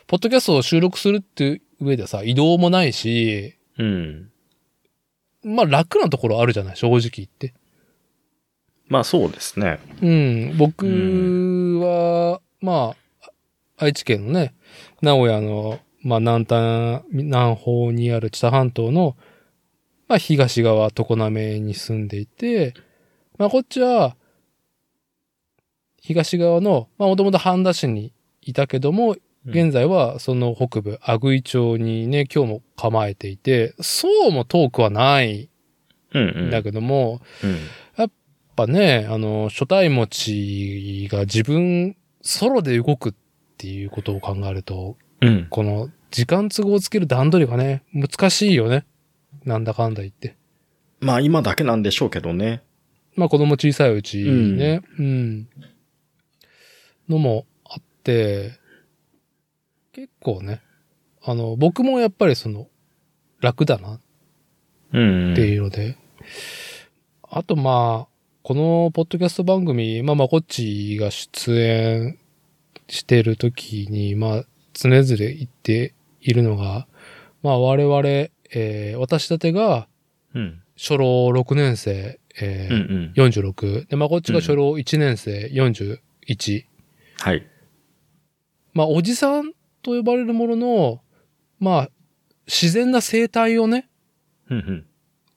[0.07, 4.31] ポッドキャストを収録するっていう上でさ、移動もないし、うん。
[5.43, 7.53] まあ、楽なところあるじゃない、正直言って。
[8.87, 9.79] まあそうですね。
[10.01, 13.08] うん、僕は、まあ、
[13.79, 14.53] 愛知県のね、
[15.01, 19.15] 名古屋の、まあ、南端、南方にある知多半島の、
[20.09, 22.73] まあ、東側、常滑に住んでいて、
[23.37, 24.17] まあ、こっちは、
[26.01, 29.15] 東側の、まあ、もともと半田市にいたけども、
[29.45, 35.49] 現在はその北部、阿久井町にね、今日も構えていて、そうも遠くはない
[36.13, 36.49] うんうんん。
[36.49, 37.57] だけども、うん。
[37.95, 38.11] やっ
[38.55, 43.13] ぱね、あの、初対持ちが自分ソロで動くっ
[43.59, 45.47] ていうことを考えると、うん。
[45.49, 48.85] この時間都合をつける段取りがね、難しいよね。
[49.43, 50.37] なんだかんだ言って。
[51.01, 52.63] まあ今だけなんでしょうけどね。
[53.15, 55.49] まあ子供小さいうちね、うん、
[57.09, 58.53] のもあって、
[59.91, 60.61] 結構ね、
[61.21, 62.67] あの、僕もやっぱりその、
[63.41, 63.99] 楽だな
[64.93, 65.33] うん。
[65.33, 65.97] っていうので、
[67.23, 68.09] あとまあ、
[68.41, 72.19] このポッドキャスト番組、まあまあこっちが出演
[72.89, 76.87] してる時に、まあ常々言っているのが、
[77.41, 78.07] まあ我々、
[78.51, 79.87] えー私立てが
[80.35, 80.61] うん。
[80.77, 83.13] 初老6年生、えうんーうん。
[83.15, 83.87] 46。
[83.87, 86.65] で、まあこっちが初老1年生41。
[87.19, 87.45] はい。
[88.73, 91.01] まあおじさんと呼ばれるものの、
[91.59, 91.89] まあ
[92.47, 93.89] 自然な生態をね、
[94.49, 94.85] うんうん。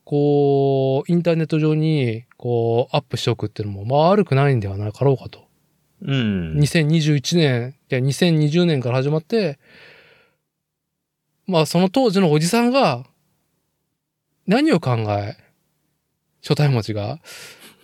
[0.05, 5.42] こう、インターネット上に、こう、アップしておくっていうのも、まあ悪くないんではなかろうかと。
[6.05, 6.59] うん。
[6.59, 9.59] 2021年、いや、2020年から始まって、
[11.47, 13.05] まあその当時のおじさんが、
[14.47, 15.37] 何を考え、
[16.43, 17.21] 初対持ちが、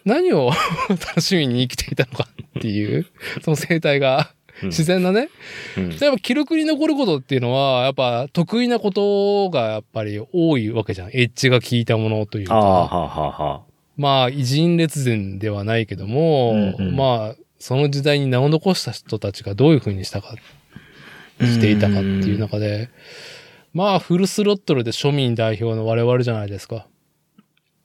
[0.05, 0.51] 何を
[0.89, 2.29] 楽しみに生きていたのか
[2.59, 3.07] っていう、
[3.43, 5.29] その生態が、自然なね、
[5.77, 5.91] うん。
[5.91, 11.09] やっぱ記録に残ることっていうのは、やっぱ得意なことがやっぱり多いわけじゃん。
[11.11, 12.57] エッジが効いたものというか。
[12.57, 13.61] はあ、はあ、はあ。
[13.97, 20.35] まあ、偉人列伝ではないけども、うんうんまあ、その時代に名を残した人たちがどういう風にしたか、
[21.41, 22.89] していたかっていう中で、
[23.73, 26.87] まあ、フルスロットルで庶民代表の我々じゃないですか。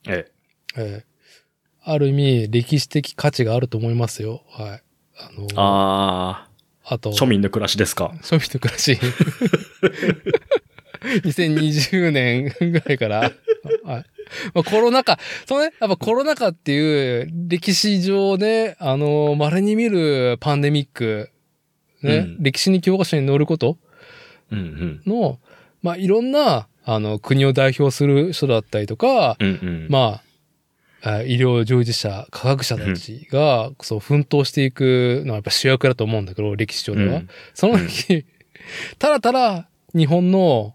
[0.08, 0.30] え
[0.76, 1.14] ええ
[1.86, 4.42] ある意味、歴史的価値があると思いますよ。
[4.48, 4.82] はい。
[5.18, 6.48] あの、あ
[6.82, 8.14] あと、あ、庶民の暮らしですか？
[8.22, 8.98] 庶民の暮らし。
[11.24, 13.32] 2020年ぐらいから、
[13.84, 14.04] はい
[14.54, 21.30] まあ、コロナ禍、そのね、やっぱコロナ禍っていう歴史上ね、あの、稀に見るパンデミック、
[22.02, 23.78] ね、うん歴史に教科書に載ること
[24.50, 25.38] うんの、
[25.82, 29.46] まあ、いろんな、あの、国を代表する人だったりとか、うん。
[29.46, 29.86] うんうん。
[29.88, 30.20] ま
[31.02, 37.16] あ、あ医療従事者、科学者たちが、そう、奮闘していくのはやっぱ主役だと思うんだけど、歴史上では。
[37.16, 38.24] うんその時、
[38.98, 40.74] ただただ日本の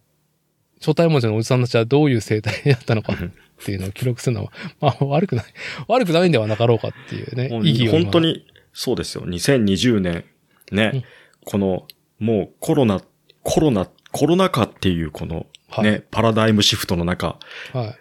[0.79, 3.17] 初対文字のおじさんたちはどういう生態だったのかっ
[3.63, 5.45] ていうのを記録するのは、まあ悪くない、
[5.87, 8.19] 悪くないんではなかろうかっていうね意義を今本当。
[8.21, 9.25] に、そうですよ。
[9.25, 10.25] 2020年、
[10.71, 11.03] ね、うん
[11.45, 11.87] この、
[12.19, 13.01] もうコロナ、
[13.43, 17.39] コロナ、コロナ禍っていうこの、はいね、パラダイムシフトの中、
[17.73, 17.95] は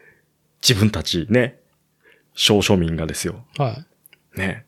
[0.61, 1.59] 自分たちね、
[2.35, 3.45] 小庶民がですよ。
[3.59, 3.63] い。
[3.63, 3.85] は
[4.37, 4.39] い。
[4.39, 4.67] ね。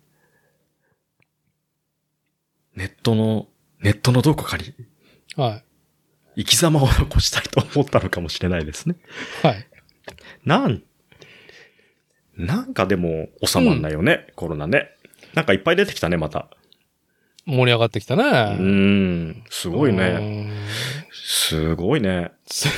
[2.75, 3.49] ネットの、
[3.81, 4.75] ネットのどこかに
[5.37, 5.65] はい。
[6.41, 8.97] 生き様を残したいと思ったのかもしれないですね。
[9.43, 9.67] はい。
[10.47, 10.83] なん、
[12.35, 14.89] なんかでも収まんないよね、コロナね。
[15.35, 16.49] なんかいっぱい出てきたね、また。
[17.45, 18.23] 盛り上がってきたね。
[18.23, 20.19] うーん、すごいね。
[20.19, 20.53] ね。
[21.13, 22.33] すごいね。
[22.47, 22.69] す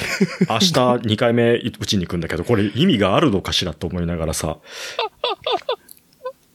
[0.49, 4.59] 明日2回目打ちに行くんだけど、これ意味があるのかしらと思いながらさ。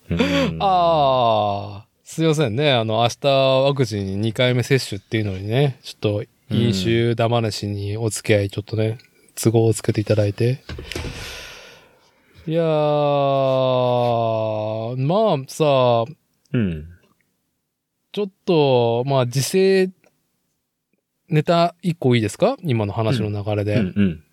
[0.10, 2.74] う んああ、すいませんね。
[2.74, 8.99] あの、明日ワクチン2回目接種っていうのにね、ちょっと飲酒だまなしにお付き合いちょっとね、
[9.36, 10.63] 都合をつけていただいて。
[12.47, 12.65] いやー、
[14.97, 16.05] まあさ、
[16.53, 16.88] うん。
[18.13, 19.91] ちょっと、まあ時勢、
[21.29, 22.55] ネタ1個いいですか？
[22.63, 23.75] 今の話の流れで。
[23.75, 24.23] うんうん。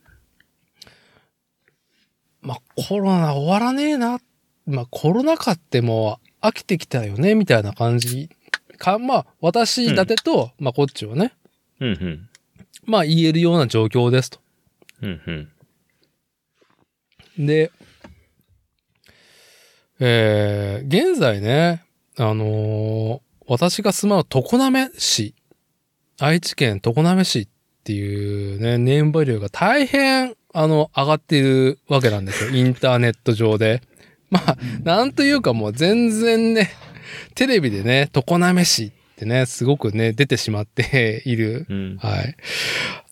[2.40, 4.20] まあコロナ終わらねえな。
[4.66, 8.30] まあコロナ禍ってもう飽きてきたよね、みたいな感じ
[8.78, 11.32] か、まあ、私立てと、まあ、こっちはね、
[11.86, 12.28] うんうん。
[12.84, 14.40] まあ、言えるような状況ですと。
[15.02, 15.48] うん
[17.38, 17.46] うん。
[17.46, 17.70] で、
[20.00, 21.84] えー、現在ね、
[22.16, 25.34] あのー私が住まう常滑市、
[26.18, 27.48] 愛知県常滑市っ
[27.84, 32.50] ていうね、ネームバリューが大変、あの、上がっているわけなんですよ。
[32.56, 33.82] インターネット上で。
[34.30, 36.70] まあ、なんというかもう全然ね、
[37.34, 41.66] テレビでね、常滑市ってね、すごくね、出てしまって いる。
[41.68, 41.96] うん。
[41.98, 42.36] はい。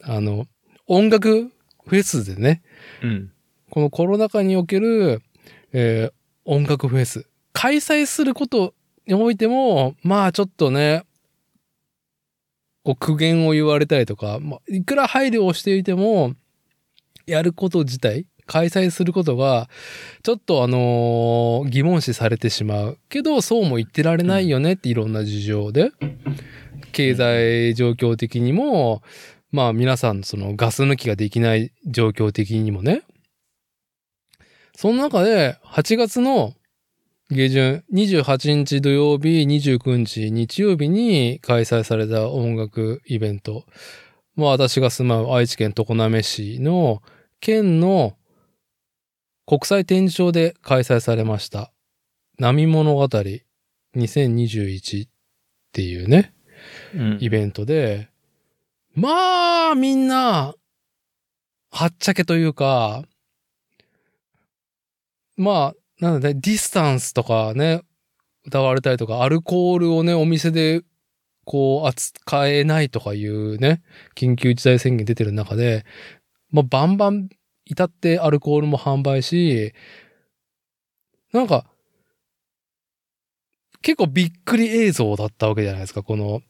[0.02, 0.46] あの、
[0.86, 1.50] 音楽
[1.86, 2.62] フェスでね、
[3.02, 3.32] うん。
[3.70, 5.22] このコロナ禍における、
[5.72, 6.12] えー
[6.44, 7.26] 音楽フェス。
[7.52, 8.74] 開催すること
[9.06, 11.04] においても、まあちょっとね、
[12.82, 16.34] こう苦言を言われたりとか、まあ、いくら配慮をしていても、
[17.26, 19.68] やること自体、開催することが、
[20.22, 22.98] ちょっとあのー疑問視されてしまう。
[23.08, 25.90] けど、そうも言ってられないよねっていろんな事情で、
[26.92, 29.02] 経済状況的にも、
[29.50, 33.02] まあ皆さんそのガス抜きができない状況的にもね、
[34.76, 36.54] その中で、8月の
[37.30, 43.64] 下旬、28日土曜日、29日日曜日に開催された音楽イベント。
[44.34, 47.02] まあ私が住まう愛知県常滑市の
[47.40, 48.16] 県の
[49.52, 51.74] 国際展示場で開催されました。
[52.38, 53.06] 波物語。
[53.94, 55.10] 2021っ
[55.72, 56.32] ていうね、
[56.94, 57.18] うん。
[57.20, 58.08] イベントで、
[58.94, 60.54] まあ、みんな、
[61.70, 63.02] はっちゃけというか、
[65.36, 67.82] まあ、なんだね、ディスタンスとかね、
[68.46, 70.80] 歌われたりとか、アルコールをね、お店で、
[71.44, 73.82] こう、扱えないとかいうね、
[74.16, 75.84] 緊急事態宣言出てる中で、
[76.50, 77.28] まあ、バンバン、
[77.64, 79.72] 至ってアルコールも販売し、
[81.32, 81.66] なんか、
[83.80, 86.42] 結構びっくり映像だったわけじゃないですか、この、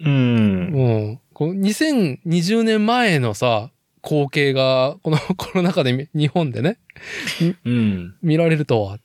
[0.00, 0.08] うん。
[0.08, 1.20] うん。
[1.32, 3.70] こう2020年前のさ、
[4.02, 6.78] 光景が、このコロナ禍でみ日本でね、
[7.64, 8.16] うん。
[8.22, 8.98] 見られるとは、っ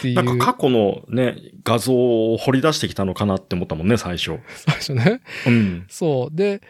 [0.00, 0.14] ていう。
[0.14, 4.38] なんか過去のね、画像を掘り出してきたのかなって思ったもんね、最初。
[4.54, 5.20] 最初ね。
[5.46, 5.86] うん。
[5.88, 6.36] そう。
[6.36, 6.60] で、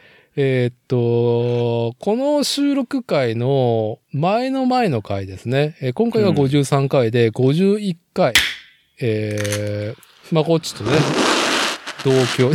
[0.42, 5.76] えーっと、この収録回の前の前の回ですね。
[5.82, 8.32] えー今回がうん53回で、51回、
[9.02, 10.92] えー、まあ、こっちとね、
[12.06, 12.50] 同居。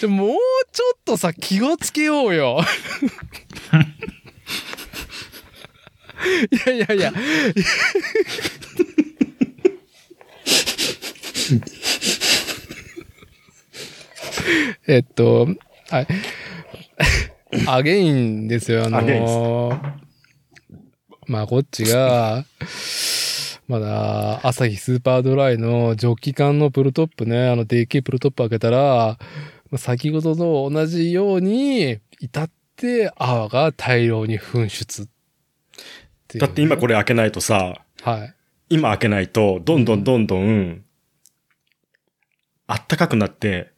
[0.00, 0.30] じゃもう
[0.72, 2.58] ちょっとさ、気をつけようよ。
[6.50, 7.12] いやいやいや。
[14.86, 15.48] えっと、
[15.90, 16.06] はい。
[17.66, 19.80] アゲインですよ、あの
[21.26, 22.44] まあ、こっちが、
[23.68, 29.18] まだ、朝日スーパードライのジョッキ缶のプルトップね、あの、でっけえプルトップ開けたら、
[29.70, 35.06] まあ先ほどと同じように、至って泡が大量に噴出
[36.28, 38.34] ていうだって今これ開けないとさ、はい。
[38.68, 40.84] 今開けないと、どんどんどんどん、
[42.66, 43.71] あったかくなって、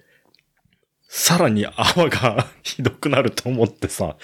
[1.16, 4.16] さらに泡がひどくなると思ってさ。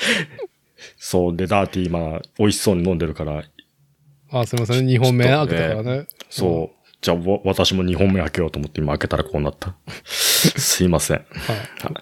[0.99, 1.37] そう。
[1.37, 3.45] で、ダーティー今、美味しそうに飲んでるから、
[4.33, 4.87] あ、すいません。
[4.87, 6.07] 2本目開けたからね。
[6.29, 6.89] そう。
[7.01, 9.77] じゃあ、わ私も2本目開けようと思って今開けたらこうなった。
[10.05, 11.19] すいません。
[11.19, 11.27] はい。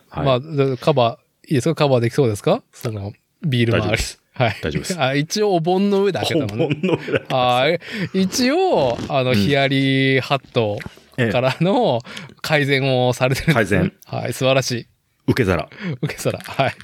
[0.09, 0.27] はい。
[0.27, 1.75] まあ、でカバー、いいですか？
[1.75, 2.63] カバーできそうですか？
[2.73, 3.83] その、ビール周り。
[3.83, 4.23] 大丈夫です。
[4.33, 4.57] はい。
[4.63, 6.65] 大丈夫ですあ、一応お盆の上で開けたのね。
[6.65, 7.81] 本物の上だはい。
[8.15, 12.01] 一応、あの、んヒヤリハットええからの
[12.41, 13.79] 改善をされてるんです、ね。
[13.81, 14.33] 改はい。
[14.33, 14.87] 素晴らしい。
[15.27, 15.69] 受け皿。
[16.03, 16.39] 受け皿。
[16.39, 16.75] はい。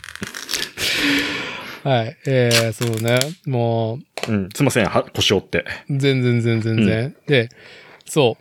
[1.89, 2.17] はい。
[2.27, 3.19] えー、そうね。
[3.47, 3.95] も
[4.29, 4.49] うん。
[4.55, 4.87] すいません。
[4.87, 5.65] は腰折って。
[5.89, 7.17] う、全然全然全然。
[7.27, 7.49] で、
[8.05, 8.37] そ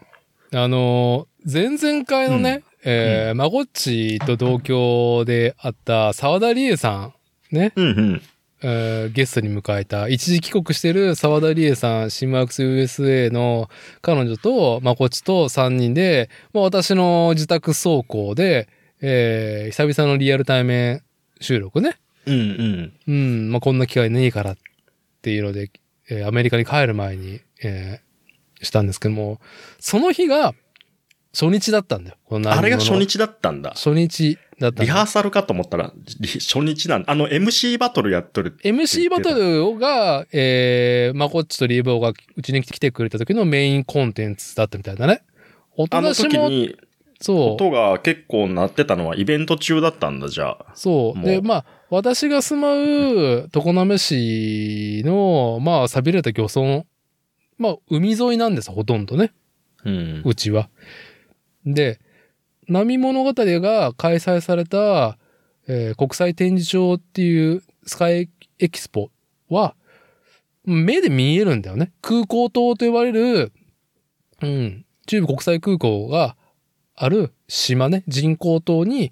[0.51, 0.57] う。
[0.57, 7.11] あのー前々回のね、えー、まごっちと同居であった沢田理恵さ
[7.51, 8.21] ん、ね、うんうん。
[8.63, 13.69] えーゲストに迎えた、一時帰国してる沢田理恵さん、シムワークス USA の
[14.01, 18.69] 彼女と、まこっちと3人で、まあ、私の自宅倉庫で、
[19.01, 21.03] えー久々のリアル対面
[21.41, 21.97] 収録ね。
[22.25, 22.93] うんうん。
[23.07, 24.57] うん、まあ、こんな機会ねえからっ
[25.21, 25.69] ていうので、
[26.09, 28.13] えーアメリカに帰る前に、えー
[28.65, 29.39] したんですけども、
[29.79, 30.53] その日が
[31.33, 32.17] 初日だったんだよ。
[32.25, 33.71] このあれが初日だったんだ。
[33.71, 37.11] 初日だったリハーサルかと思ったら、リ初日なんだ。
[37.11, 38.57] あの、MC バトルやっとる。
[38.63, 45.23] MC バトルが、えー、まこっちとリーボーがうちに来てくれた時のメインコンテンツだったみたいだね。
[45.75, 46.75] 音出しも、時に、
[47.19, 50.65] そ音が結構鳴ってたのはイベント中だったんだ、じゃあ。
[50.73, 56.83] う、そうで、まあ、私が住まう常滑市の、まあ、錆びれた漁村、
[57.57, 59.31] まあ、海沿いなんです、ほとんどね。
[59.85, 60.21] うん。
[60.25, 60.69] うちは。
[61.65, 61.99] で、
[62.67, 65.17] 波物語が開催された、
[65.67, 69.09] えー国際展示場っていうスカイエキスポ
[69.49, 69.75] は、
[70.65, 71.91] 目で見えるんだよね。
[72.01, 73.51] 空港島と呼ばれる、
[74.41, 76.35] うん、中部国際空港が
[76.95, 79.11] ある島ね、人工島に、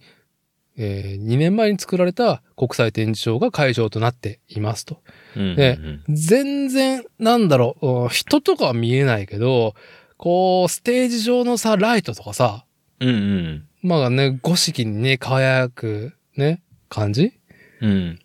[0.78, 5.02] え2年前に作られた国際展示場が会場となっていますと。
[5.36, 5.56] うん。
[5.56, 5.78] で
[6.08, 9.76] うん全然、なんだろううん、人とかは見えないけど、
[10.18, 12.66] こう、ステージ上のさ、ライトとかさ、
[13.02, 13.68] うんうん。
[13.82, 17.34] まあね、五色にね、輝く、ね、感じ？
[17.82, 18.20] うん。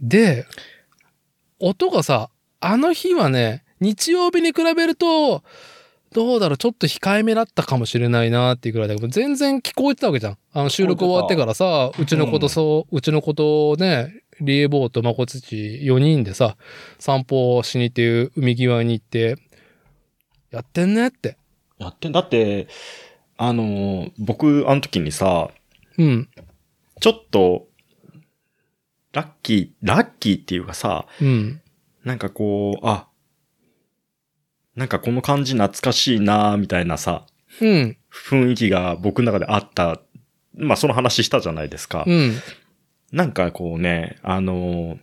[0.00, 0.46] で、
[1.58, 2.30] 音がさ、
[2.60, 5.42] あの日はね、日曜日に比べると、
[6.12, 10.38] どうだろう、ちょっと控えめだったかもしれないなっていうくらいだけど、全然聞こえてたわけじゃん。
[10.52, 16.56] あの収録終わってからさ、うちの子とそう、うちの子とね、リエボーとマコツチ4人でさ、
[16.98, 19.36] 散歩しに行って海際に行って、
[20.50, 21.36] やってんねって。
[21.78, 22.68] やってんだって、
[23.38, 25.50] あのー僕、あの時にさ、
[25.98, 26.28] うん、
[27.00, 27.68] ちょっと、
[29.12, 31.60] ラッキー、ラッキーっていうかさ、うん、
[32.04, 33.08] なんかこう、あ、
[34.74, 37.26] なんかこの感じ懐かしいなみたいなさ、
[37.60, 40.00] うん、雰囲気が僕の中であった。
[40.54, 42.04] まあその話したじゃないですか。
[42.06, 42.34] うん、
[43.10, 44.98] なんかこうね、あのー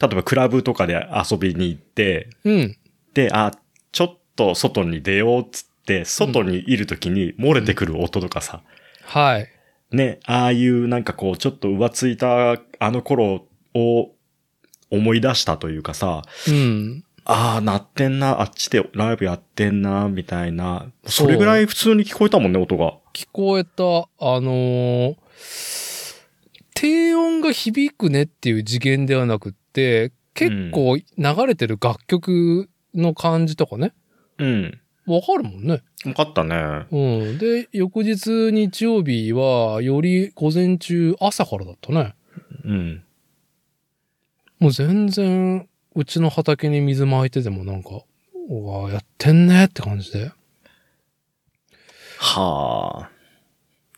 [0.00, 2.78] 例えばクラブとかで遊びに行って、うん、
[3.14, 3.50] で、あ、
[4.38, 8.62] と外に出ようっつって、外にいる時に漏れてくる音とかさ、
[9.02, 9.48] はい。
[9.90, 14.10] ね、ああいうなんかこう、ちょっと浮ついたあの頃を
[14.90, 17.04] 思い出したというかさ、うん。
[17.24, 20.86] ああ、鳴ってんな、あっちでライブやってんな、みたいな。
[21.06, 22.94] それぐらい普通に聞こえたもんね、音が。
[23.12, 25.16] 聞こえた、あのー
[26.80, 31.02] 低音が響くねっていう次元ではなくって、結構流
[31.44, 33.94] れてる楽曲の感じとかね、
[34.38, 34.80] うん。
[35.06, 35.82] わかるもんね。
[36.04, 36.86] よかったね。
[36.90, 36.98] う
[37.34, 37.38] ん。
[37.38, 42.14] で、翌日日曜日は、より午前中、朝からだったね。
[42.64, 43.02] うん。
[44.58, 48.02] もう全然、うちの畑に水撒いててもなんか、
[48.50, 50.30] うわやってんねって感じで。
[52.18, 53.10] はあ。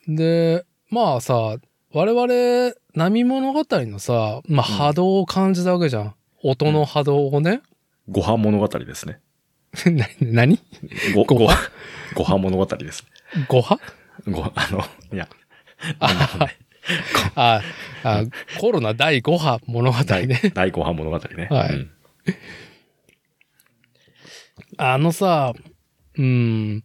[0.06, 1.56] で、まあさ、
[1.92, 6.14] 我々、波物語のさ、まあ波動を感じたわけじゃん。
[6.42, 7.62] 音の波動をね。
[8.08, 9.20] ご飯物語ですね。
[9.86, 10.58] な、 何？
[11.14, 11.48] ご、ごご、
[12.14, 13.04] ご飯物語です。
[13.48, 13.78] ごは？
[14.26, 15.28] ご、あの、いや、
[16.00, 16.50] あ
[17.34, 17.62] あ
[18.02, 18.22] あ、
[18.58, 20.40] コロナ第5波物語大、ね。
[20.54, 21.48] 大ご飯物語ね。
[21.50, 21.90] はいうん
[24.76, 25.52] あのさ、
[26.16, 26.84] うん。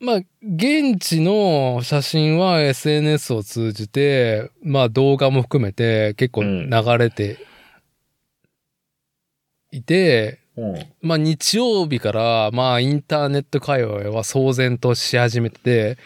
[0.00, 6.68] まあ、現地の写真は SNS を通じて、まあ動画も含めて結構流
[6.98, 7.38] れて
[9.70, 10.41] いて、うん。
[11.00, 15.98] まあ日曜日から、まあインターネット界隈は騒然とし始めてて、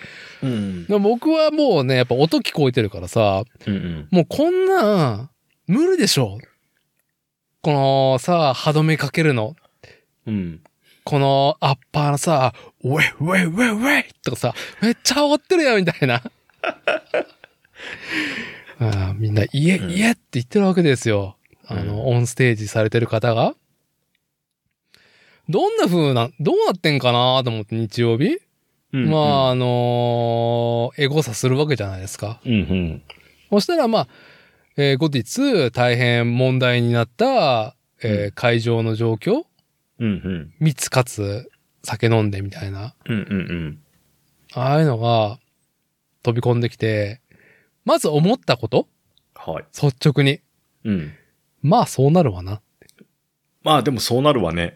[0.43, 0.87] うん。
[1.03, 4.09] 僕はもうね、やっぱ音聞こえてるからさ、うんうん。
[4.11, 5.31] もうこんなん、
[5.67, 6.39] 無理でしょ。
[7.63, 9.57] このさ、歯止めかけるの。
[10.27, 10.61] うん。
[11.03, 12.53] このアッパーのさ、
[12.85, 16.23] ウェイウェイウェイウェイとかさ、めっちゃ煽ってるやんみたいな。
[18.79, 21.37] あーみんな、イエ、うんイエって言ってるわけですよ。
[21.67, 23.55] あうんの、オンステージされてる方が。
[25.49, 28.39] どんな風な、どうなってんかなと思って日曜日、
[28.93, 29.11] うん。
[29.11, 32.41] まあ、あのーエゴサするわけじゃないですか。
[32.45, 33.03] うんうん。
[33.51, 34.09] そしたら、まあ、
[34.77, 39.45] えー後日、大変問題になった、えー会場の状況？
[39.99, 40.55] うんうん。
[40.61, 41.51] 密かつ
[41.83, 42.95] 酒飲んでみたいな。
[43.09, 43.79] うんうんうん。
[44.55, 45.39] ああいうのが
[46.23, 47.21] 飛び込んできて、
[47.85, 48.89] まず思ったこと？
[49.35, 49.65] はい。
[49.73, 50.41] 率直に。
[50.85, 51.13] うん。
[51.63, 52.61] まあそうなるわな。
[53.63, 54.75] まあでもそうなるわね。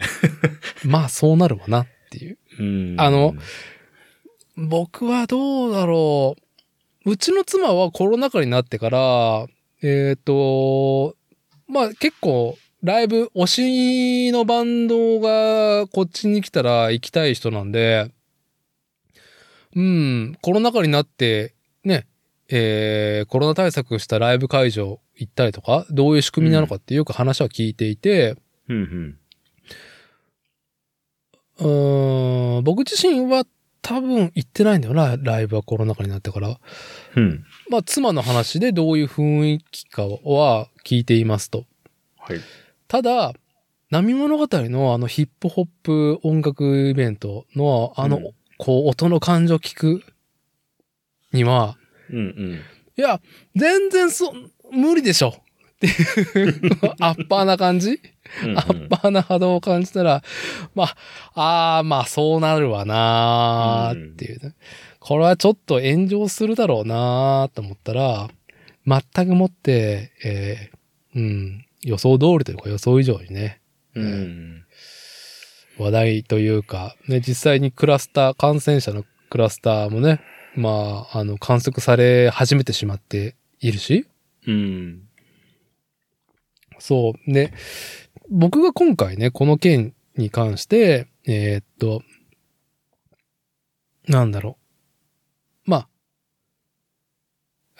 [0.88, 2.38] まあそうなるわなっていう。
[2.58, 2.94] うん。
[2.98, 3.34] あの、
[4.56, 6.36] 僕はどうだろ
[7.04, 7.10] う。
[7.10, 9.46] うちの妻はコロナ禍になってから、
[9.82, 11.16] えっ、と、
[11.66, 13.46] まあ結構ライブ、推
[14.28, 18.10] しのバンドがこっちに来たら行きたい人なんで、
[19.76, 21.54] うん、コロナ禍になって、
[21.84, 22.06] ね、
[22.48, 28.36] えー、コロナ対策したライブ会場行ったりとか、どういう仕組みなのかってよく話は聞いていて、
[28.68, 29.18] うんうん。
[31.60, 33.44] うーん、僕自身は
[33.82, 36.58] 多分行ってないんだよな、ライブはコロナ禍になってから。
[37.16, 37.44] うん。
[37.68, 41.64] まあ、妻の話でどういう雰囲気かは聞いていますと。
[42.18, 42.40] はい。
[42.88, 43.32] ただ、
[43.90, 48.30] 波物語のあのヒップホップ音楽イベントのあの、うん
[48.62, 50.02] こう音の感情聞く
[51.32, 51.78] には、
[52.10, 52.60] うんうん。
[52.96, 53.22] いや、
[53.56, 54.34] 全然そ、
[54.70, 55.30] 無理でしょ。
[55.30, 55.90] ってい
[56.46, 56.60] う
[57.00, 57.98] アッパーな感じ
[58.44, 60.22] うんうんアッパーな波動を感じたら、
[60.74, 60.96] まあ、
[61.34, 64.54] ああ、まあそうなるわなーっていうね、
[64.98, 68.28] これはちょっと炎上するだろうなーと思ったら、
[68.86, 73.60] 全くもって、えーうん、予想通りというか予想以上にね、
[73.94, 74.64] うん。
[75.78, 80.20] 話題というか、ね、実際にクラスター、感染者のクラスターもね、
[80.54, 84.06] まあ、あの、観測され始めてしまっているし、
[84.46, 85.02] うん。
[86.78, 87.32] そう。
[87.32, 87.52] で、
[88.30, 92.02] 僕が今回ね、この件に関して、えーっと、
[94.06, 94.56] なんだろ
[95.66, 95.70] う。
[95.70, 95.88] ま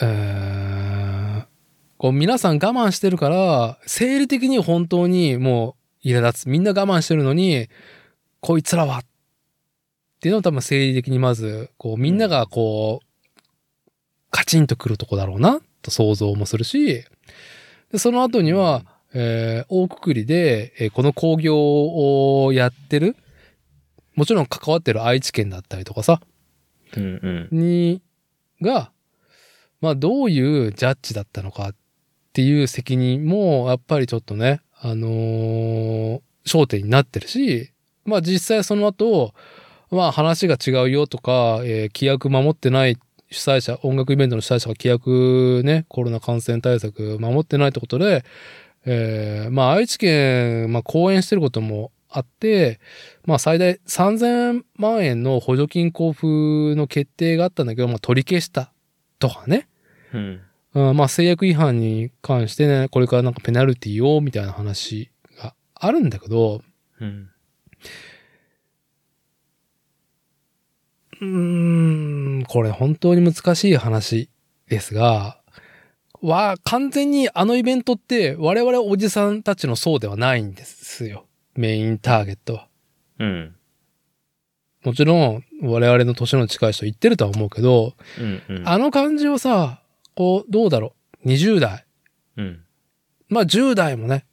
[0.01, 1.47] あ、えー、
[1.99, 6.49] こう皆さん我慢してるから、生理的に本当にもう苛立つ。
[6.49, 7.69] みんな我慢してるのに、
[8.41, 9.05] こいつらはっ
[10.21, 13.07] ていうのを多分生理的にまず、こうみんながこう、
[14.31, 17.05] カチンとくるとこだろうな、と想像もするし、
[17.93, 18.85] でその後には、
[19.15, 21.57] えー大くくりで、えーこの工業
[22.45, 23.17] をやってる、
[24.15, 26.21] もちろん関わってる愛知県だったりとかさ、
[26.97, 27.49] うん。
[27.53, 28.03] に、
[28.61, 28.91] が、
[29.81, 31.75] まあどういうジャッジだったのかっ
[32.33, 37.71] ていう責任も、やっぱりちょっとね、あのー焦点になってるし、
[38.05, 39.35] まあ実際その後、
[39.91, 42.97] まあ話が違うよとか、えー規約守ってない
[43.31, 48.25] 主催者、音楽イベントの主催者が規約ね、コロナ感染対策守ってないってことで、
[48.87, 52.81] えーまあ愛知県、まあ講演してることもあって、
[53.25, 58.73] まあ最大3000万円の補助金交付の決定があったんだけど、まあ取り消した
[59.19, 59.69] とかね。
[60.13, 60.41] うん。
[60.73, 66.63] うん、まあ制約違反に関してね、これからなんかペナルティを、みたいな話があるんだけど、
[67.01, 67.31] うん。
[71.21, 71.27] うー
[72.43, 74.31] ん、これ本当に難しい話
[74.69, 75.40] ですが、
[76.23, 81.27] は、完全にあのイベントって我々おじさんたちの層ではないんですよ。
[81.55, 82.69] メインターゲットは。
[83.19, 83.57] うん。
[84.85, 88.43] もちろん我々の年の近い人言ってるとは思うけど、うん。
[88.49, 88.69] うん。
[88.69, 89.83] あの感じをさ、
[90.15, 90.95] こう、どうだろ
[91.25, 91.29] う。
[91.29, 91.87] 20代。
[92.37, 92.65] うん。
[93.29, 94.27] まあ10代もね、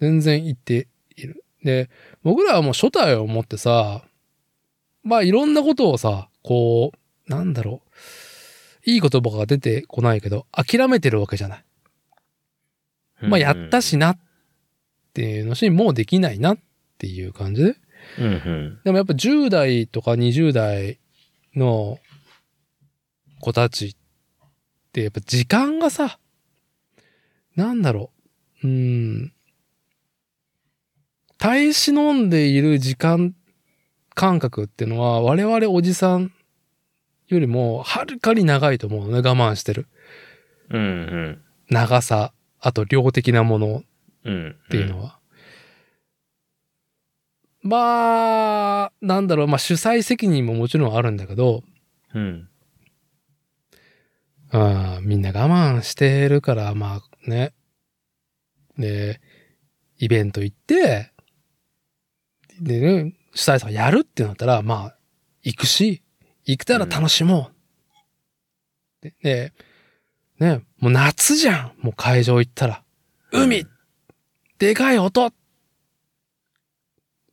[0.00, 1.44] 全然言っている。
[1.64, 1.90] で、
[2.22, 4.02] 僕らはもう初代を持ってさ、
[5.02, 7.87] まあいろんなことをさ、こう、なんだろう。
[8.88, 11.64] いい言葉が出てこないけど、諦めてるわけじゃない。
[13.20, 14.18] まあやったしなっ
[15.12, 16.58] ていうのし、もうできないなっ
[16.96, 17.76] ていう感じで。
[18.18, 18.24] うん。
[18.24, 18.80] うん。
[18.84, 20.98] でもやっぱ10代とか20代
[21.54, 21.98] の
[23.40, 23.96] 子たちっ
[24.92, 26.18] てやっぱ時間がさ、
[27.56, 28.10] なんだろ
[28.64, 28.68] う。
[28.68, 29.32] うーん。
[31.36, 33.34] 耐え忍んでいる時間
[34.14, 36.32] 感覚っていうのは我々おじさん
[37.28, 39.86] よりもはるかに長いと思うのね、我慢してる。
[40.70, 40.80] うん。
[40.80, 41.42] うん。
[41.70, 43.82] 長さ、あと量的なもの
[44.24, 44.56] うん。
[44.66, 45.18] っていうのは。
[47.62, 51.62] まあ、なんだろう、まあ主催責任ももちろんあるんだけど、
[52.14, 52.48] うん。
[54.50, 57.52] あーみんな我慢してるから、まあね。
[58.78, 59.20] で、
[59.98, 61.12] イベント行って、
[62.60, 64.98] でね、主催者がやるってなったら、まあ、
[65.42, 66.02] 行くし、
[66.48, 67.50] 行くたら楽しも
[69.02, 69.02] う。
[69.02, 69.52] で、で
[70.40, 72.82] ね、もう夏じゃんもう会場行ったら。
[73.30, 73.66] 海、
[74.58, 75.30] でかい音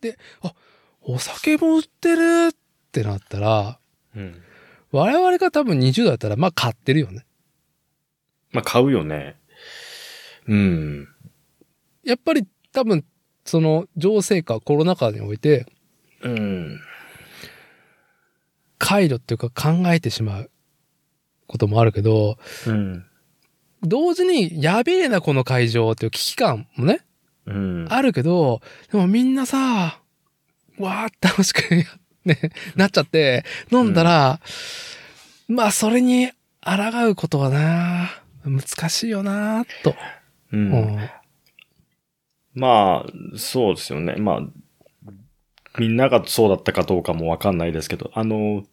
[0.02, 0.54] で、あ、
[1.02, 2.56] お酒も売ってるっ
[2.92, 3.80] てなったら、
[4.18, 4.42] うん。
[4.92, 7.26] 我々が多分20代だったら、まあ買ってるよね。
[8.52, 9.38] まあ、買うよね。
[10.46, 11.08] うん。
[12.04, 13.06] やっぱり多分、
[13.46, 15.66] その情勢下、コロナ禍において、
[16.22, 16.82] うん。
[18.86, 20.52] 回路っていうか考えてしまう
[21.48, 23.04] こともあるけど、うん。
[23.82, 27.02] 同時にやべえなこの会場っていう危機感もね、
[27.48, 27.88] うん。
[27.90, 28.62] あるけど、
[28.92, 30.00] でもみんなさ、
[30.78, 31.64] わーって楽しく
[32.26, 32.38] ね、
[32.76, 34.40] なっちゃって、飲んだら、
[35.48, 36.30] まあそれに
[36.64, 38.12] 抗うことはな、
[38.44, 39.96] 難しいよなと。
[40.52, 40.58] う。
[40.58, 41.10] うんん。
[42.54, 44.16] まあ、そうですよね。
[44.18, 45.12] まあ、
[45.80, 48.64] みんながそうだったかどうかもわかんないですけど、あの、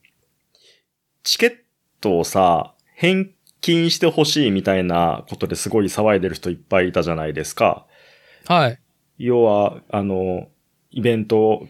[1.22, 1.56] チケッ
[2.00, 7.86] トをさ、返金してほしいみたいなことですごい騒いでる人いっぱいいたじゃないですか。
[8.46, 8.78] はい。
[9.18, 10.48] 要は、あの、
[10.90, 11.68] イベントを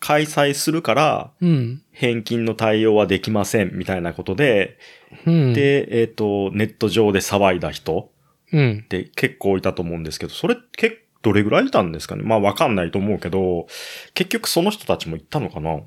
[0.00, 1.82] 開催するから、うん。
[1.92, 4.78] 返金の対応はできませんみたいなことで、
[5.24, 8.12] うん。、で、えっ、と、ネット上で騒いだ人
[8.52, 8.88] うんっ。
[8.88, 12.22] て結構いたと思うんですけど、それ結どれぐらいいたんですかね？
[12.22, 13.66] まあわかんないと思うけど、
[14.12, 15.80] 結局その人たちも行ったのかな？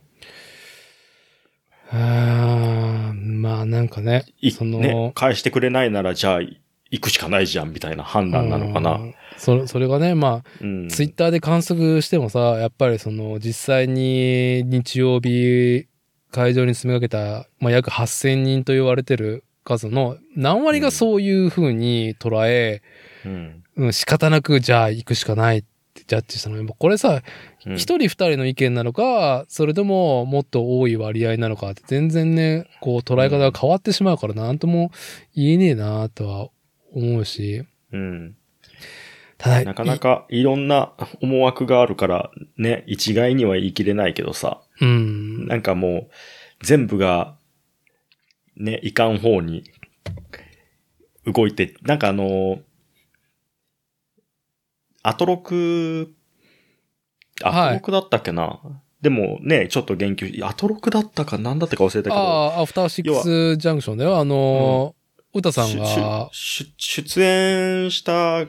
[1.91, 6.39] あーまあなんかね、いその、ね、返してくれないならじゃあ、
[6.89, 8.93] 行くしかないじゃんみたいな判断なのかな。
[8.93, 10.89] うんそれ、それがね、まあ、うん。
[10.89, 15.87] ツイッターで観測してもさ、やっぱりその実際に日曜日
[16.31, 22.81] 会場に詰めかけた、まあ、約8000人と言われてる数の何割がそういう風に捉え、
[23.25, 23.63] うん。
[23.77, 25.63] うん、仕方なくじゃあ行くしかないっ
[25.97, 27.21] てジャッジしたのに、これさ、
[27.65, 27.75] うん。
[27.75, 34.91] 一、人二人の意見なのか、それとももっと多い割合なのかって全然ね、こう捉え方が変わってしまうからなんとも
[35.35, 36.49] 言えねえなとは
[36.93, 38.35] 思うし、うん。
[39.37, 46.09] ただ、なかなかいろんな思惑があるから、ね、一概には言い切れないけどさ、い、うん、なんかもう、
[46.63, 47.35] 全部が、
[48.55, 49.63] ね、いかん方に、
[51.25, 52.59] 動いて、なんかあの、
[55.07, 56.13] アトロク、
[57.41, 58.59] アトロクだったっけな、
[59.01, 64.17] でもね、ちょっと言及、アトロクだったか何だったか忘れたけど、ああ、アフターシックスジャンクションだよ。
[64.17, 68.47] あのー、歌さんが、しし出演した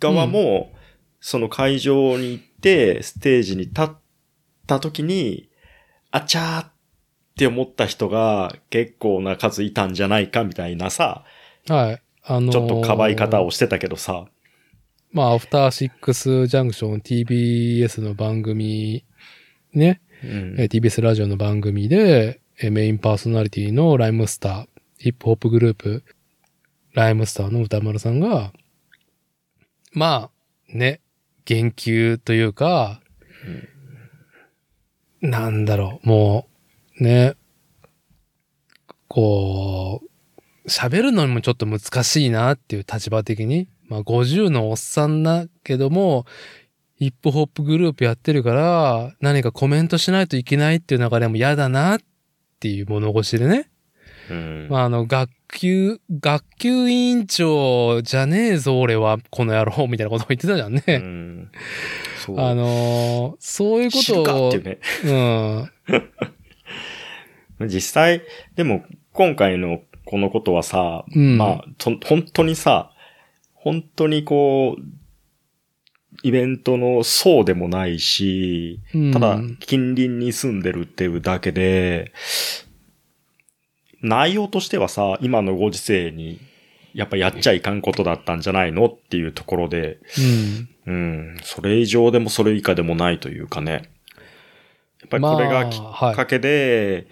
[0.00, 0.72] 側も、
[1.20, 3.88] その会場に行って、ステージに立っ
[4.66, 5.50] た時に、
[6.10, 6.72] あちゃーっ
[7.36, 11.24] て思った人が結構な数いたんじゃないかみたいなさ、
[11.68, 12.02] はい。
[12.24, 14.24] あのーちょっとかばい方をしてたけどさ、
[15.12, 19.04] まあ、アフターシックスジャンクション TBS の番組、
[19.74, 20.56] ね、うん。
[20.58, 26.02] えー TBS ラジオの番組で、えーメインパーソナリティのライムスター、ヒップホップグループ、
[26.94, 28.54] ライムスターの歌丸さんが、
[29.92, 31.00] まあ、ね、
[31.44, 33.02] 言及というか、
[35.20, 36.48] なんだろう、も
[36.98, 37.34] う、ね、
[39.08, 46.26] こう、喋るのにもちょっと難しいなっていう立場的に、まあ50のおっさんだけども、
[46.96, 52.00] ヒップホップグループやってるから、何かコメントしないといけないっていう流れも嫌だなっ
[52.60, 53.68] ていう物腰でね。
[54.30, 60.82] うんまあ、あの、学級、学級委員長じゃねえぞ、俺は、この野郎、みたいなことを言ってたじゃんね。
[60.86, 61.50] うん
[62.24, 64.78] そうあのーそういうことを、ね。
[67.60, 67.68] うん。
[67.68, 68.22] 実際、
[68.54, 72.91] でも今回のこのことはさ、うんまあ、と、本当にさ、
[73.62, 74.82] 本当にこう、
[76.24, 82.12] イベントの層でもないし、うんただ近隣に住んでるっていうだけで、
[84.02, 86.40] 内容としてはさ、今のご時世に、
[86.92, 90.00] やっぱやっちゃいかんことだったんじゃないのっていうところで、
[90.86, 90.94] うん。
[90.94, 90.96] う
[91.34, 93.90] ん、それ以上でもそれ以下でもないというかね。
[95.00, 97.06] やっぱりこれがきまあっかけで、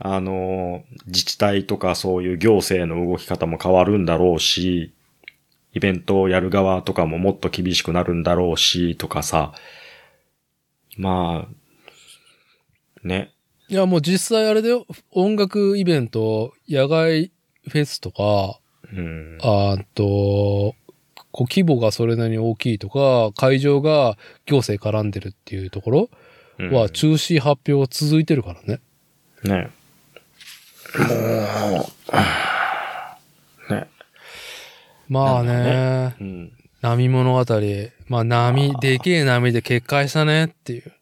[0.00, 4.92] あの、自治体とかそういう行政の動き方も変わるんだろうし、
[5.74, 9.52] イベントをやる側とかももっと厳しくなるんだろうし、とかさ。
[10.96, 13.32] まあ、ね。
[13.68, 14.86] いや、もう実際あれだよ。
[15.10, 17.32] 音楽イベント、野外
[17.68, 18.60] フェスとか、
[18.92, 19.38] うん。
[19.42, 20.74] あーと、
[21.32, 24.16] こう規模がそれなりに大きいとか、会場が
[24.46, 26.10] 行政絡んでるっていうところ
[26.58, 28.80] うんは中止発表続いてるからね。
[29.42, 29.70] ね。
[30.96, 32.53] もう、ね。
[35.08, 36.52] まあなんだね、うん。
[36.80, 37.44] 波物語。
[38.08, 40.92] まあ波、でけえ波で決壊したねっていう。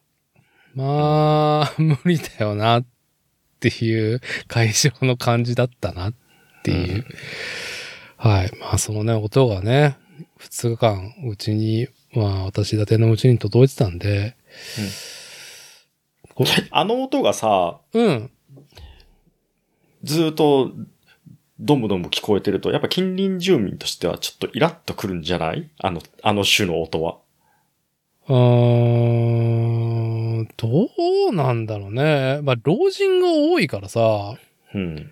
[0.75, 2.85] まあ、無理だよなっ
[3.59, 6.13] ていう会場の感じだったなっ
[6.63, 7.05] ていう。
[8.17, 8.51] はい。
[8.59, 9.97] まあそのね、音がね、
[10.39, 14.35] 2日間うちに、まあ私立てのうちに届いてたんで、
[16.35, 18.31] こあの音がさ、うん。
[20.03, 20.71] ずーっと、
[21.65, 25.69] どむどむ聞こえてると、やっぱ近隣住民としてはちょっとイラッとくるんじゃない？
[25.79, 27.17] あの、あの種の音は。
[28.27, 30.89] うーん、ど
[31.29, 32.39] うなんだろうね。
[32.43, 34.37] まあ老人が多いからさ、
[34.73, 35.11] うん。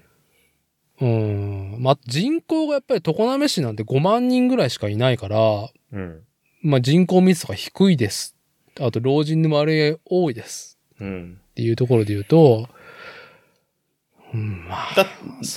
[1.00, 1.76] うん。
[1.80, 6.22] まあ、人口がやっぱり常滑市なんて5万人ぐらいしかいないから、うん。
[6.62, 8.36] まあ人口密度が低いです。
[8.80, 10.80] あと老人の割合多いです。
[11.00, 11.40] うん。
[11.52, 12.70] っていうところで言うと、
[14.34, 14.94] うん、まあ。
[14.96, 15.06] だ、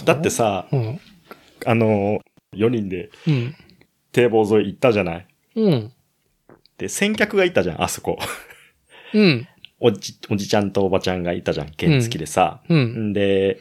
[0.04, 1.00] だってさ、うん。
[1.66, 2.20] あの、
[2.54, 3.54] 4人でうん。
[4.12, 5.26] 堤防沿い行ったじゃない？
[5.56, 5.92] うん。
[6.78, 8.18] で、先客がいたじゃん、あそこ。
[9.12, 9.48] うん。
[9.80, 12.62] おじ、おじちゃんとおばちゃんがいたじゃん、原付でさ。
[12.68, 13.10] うん。
[13.10, 13.60] んで、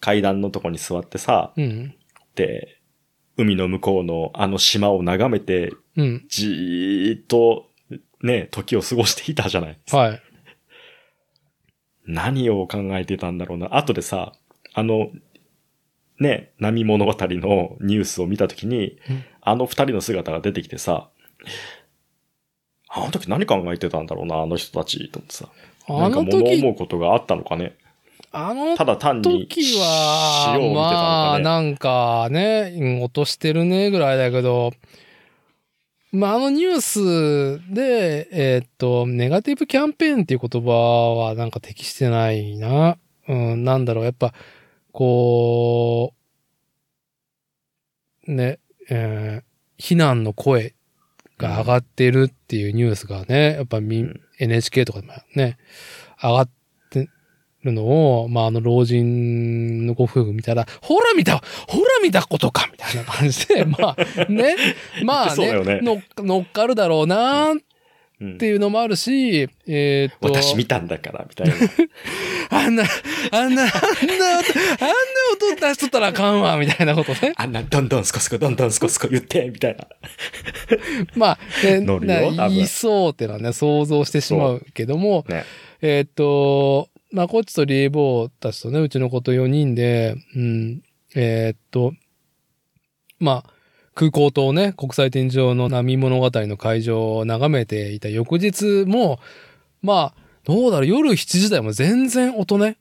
[0.00, 1.94] 階段のとこに座ってさ、うん。
[2.34, 2.80] で、
[3.36, 6.26] 海の向こうのあの島を眺めて、うん。
[6.28, 7.66] じーっと、
[8.22, 9.78] ね、時を過ごしていたじゃない？
[9.90, 10.22] はい。
[12.06, 13.76] 何を考えてたんだろうな。
[13.76, 14.32] 後でさ、
[14.74, 15.10] あの、
[16.18, 21.08] ね、波物語のニュースを見たときに、うんあの二人の姿が出てきてさ、
[22.88, 25.48] あの時何考えてたんだろうな、あの人たち、と思ってさ。
[25.88, 27.76] なんか物時思うことがあったのかね。
[28.32, 29.48] あのただ単に
[29.78, 31.38] は、まあ。
[31.38, 34.72] なんかね、うん落としてるねぐらいだけど、
[36.12, 40.70] まあ、あのニュースで、えーっと、ネガティブキャンペーンっていう言葉
[41.16, 42.98] はなんか適してないな。
[43.28, 44.34] うん、なんだろう、やっぱ、
[44.92, 46.14] こ
[48.26, 48.58] う、ね、
[48.88, 49.50] えー
[49.80, 50.74] 非難の声
[51.38, 55.58] が上がってるっていうニュースがね、やっぱみ、うん NHK とかでもね、
[56.22, 56.52] 上がって
[57.64, 61.38] るのを、まあ、あの老人のご夫婦見たら、ほら見た
[61.68, 64.56] ほら見たことかみたいな感じで、 まあ、ね、
[65.04, 67.56] まあねね乗っ乗っかるだろうなっ
[68.20, 71.54] うんていうのもあるし、えーっと、私見たんだから、みたいな。
[72.52, 73.70] あんな、あんな、あんな、あんな
[75.32, 77.32] 音出しとったらあかんわ、みたいなことね。
[77.38, 79.86] あんな、どんどんスコスコ、どんどんスコスコ言って、みたいな。
[81.16, 85.44] まあ、ね、乗るよ言いそうってのはね、想像してしまうけども、ね。
[85.80, 90.82] えーっと、まあ、こっちとリエボーたちとね、うちの子と4人で、うん、
[91.14, 91.92] えーっと、
[93.18, 93.50] まあ、
[93.94, 99.18] 空港とね、国際天井の波物語の会場を眺めていた翌日も、
[99.82, 102.78] まあ、どうだろう、夜7時台も全然音ね、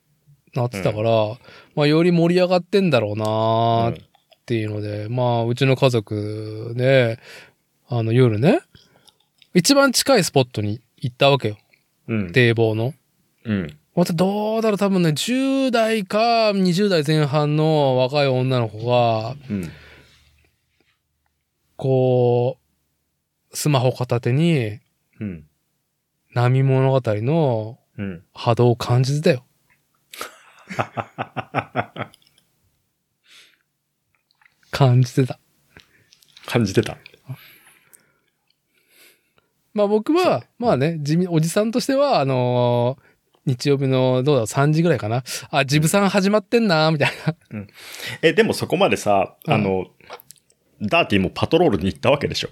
[0.53, 1.37] なってたから、
[1.75, 4.05] まあ、より盛り上がってんだろうなーっ
[4.45, 7.19] ていうので、まあ、うちの家族で、
[7.87, 8.61] あの、夜ね、
[9.53, 11.57] 一番近いスポットに行ったわけよ。
[12.07, 12.31] うん。
[12.31, 12.93] 堤防の。
[13.45, 13.78] うん。
[13.99, 19.69] またどうだろう、多分ね、10代か20代前半の若い女の子が、うん。
[21.75, 22.57] こ
[23.51, 24.79] う、スマホ片手に
[25.19, 25.45] うん。
[26.33, 28.23] 波物語のうん。
[28.33, 29.43] 波動を感じてたよ。
[34.71, 35.37] 感じてた。
[36.45, 36.97] 感じてた。
[39.73, 43.08] まあ僕は、まあね、地味、おじさんとしては、あのー
[43.49, 44.39] 日曜日の、どうだ？
[44.39, 45.23] ろう、3時ぐらいかな？
[45.49, 47.09] あ、ジブさん始まってんな、みたい
[47.51, 47.65] な。
[48.21, 49.87] え、でもそこまでさ、うんあの、
[50.81, 52.49] ダーティーもパトロールに行ったわけでしょ？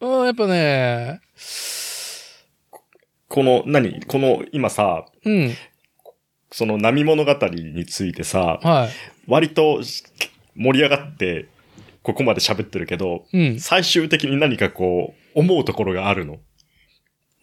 [0.00, 1.20] うん、やっぱね、
[3.28, 4.02] この、何？
[4.02, 5.54] この、今さ、うん、
[6.50, 8.88] その波物語についてさ、は
[9.26, 9.80] 割と
[10.54, 11.48] 盛り上がって、
[12.02, 13.38] ここまで喋ってるけど、い。
[13.38, 13.60] うん。
[13.60, 16.38] 最終的に何かこう、思うところがあるの？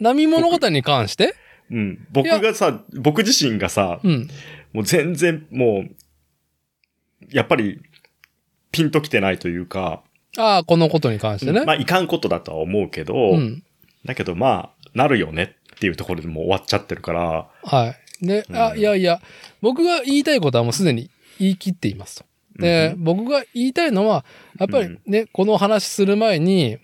[0.02, 1.36] 波物語に関して？
[1.70, 2.08] うん。
[2.12, 4.28] 僕がさ、僕自身がさ、うん。
[4.74, 7.82] もう全然もう、やっぱり、
[8.72, 10.02] ピンときてないというか、
[10.38, 11.66] ああ、このことに関してね。
[11.66, 13.64] まあ、いかんことだとは思うけど、うん。
[14.06, 18.26] だけどまあ、なるよねっていうところでもう終わっちゃってるから、はい。
[18.26, 19.22] で、あ、うんいやいや、
[19.62, 22.26] 僕が言いたいことはもうすでに言い切っていますと。
[22.62, 24.26] で、うん僕が言いたいのは、
[24.58, 26.78] やっぱりね、この話する前に、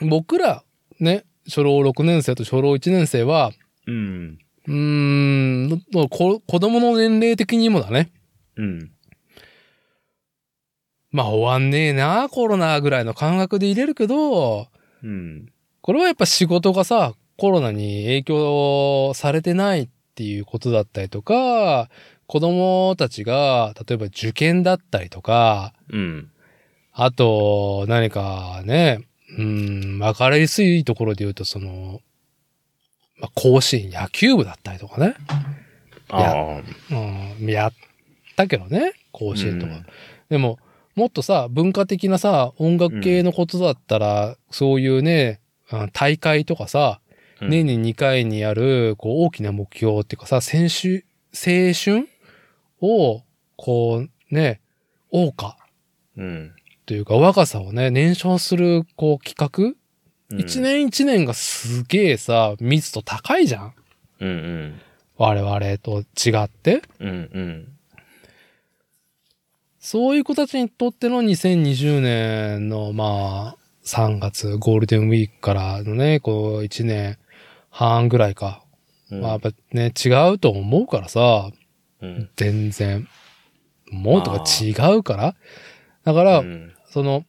[0.00, 0.62] 僕ら、
[1.00, 3.52] ね、初老6年生と初老1年生は、
[3.86, 4.38] うん。
[4.66, 8.10] うーん、子供の年齢的にもだね。
[8.56, 8.90] うん。
[11.12, 14.68] まあ終わんねえな、コロナぐらいの感覚で入れるけど、
[15.02, 15.46] うん。
[15.80, 21.88] これはやっぱ仕事がさ、コロナに影響されてないっていうことだったりとか、
[22.26, 26.30] 子供たちが、例えば受験だったりとか、うん。
[26.92, 29.00] あと、何かね、
[29.38, 32.00] うん、わかりやすいところで言うと、その、
[33.18, 35.14] まあ、甲子園野球部だったりとかね。
[36.08, 36.60] あ
[36.90, 36.96] あ。
[37.38, 37.72] うん、やっ
[38.36, 39.72] たけどね、甲子園とか。
[39.72, 39.86] うん
[40.28, 40.58] でも、
[40.96, 47.06] もっとさ、文化的なさ、音楽系のことだったら、そういうね、あ大会とかさ、うん
[47.50, 51.04] 年に2回にやる、こう、大きな目標っていうかさ、青春、
[51.34, 52.08] 青春
[52.80, 53.24] を、
[53.56, 54.62] こう、ね、
[55.12, 55.58] 謳歌
[56.16, 56.55] うん。
[56.86, 59.74] というか、若さをね、燃焼する、こう、企画？
[60.28, 63.74] うん一、年一年がすげえさ、密度高いじゃん
[64.20, 64.80] うんうん。
[65.16, 66.82] 我々と違って。
[66.98, 67.68] うんうん。
[69.78, 77.18] そういう子たちにとっての2020年の、まあ、3月、ゴールデンウィークからのね、こう、1年
[77.70, 78.64] 半ぐらいか。
[79.12, 81.50] うんまあ、やっぱね、違うと思うからさ、
[82.00, 82.28] うん。
[82.34, 83.08] 全然。
[83.92, 85.36] もうとか違うから。
[86.04, 87.26] だから、うんその、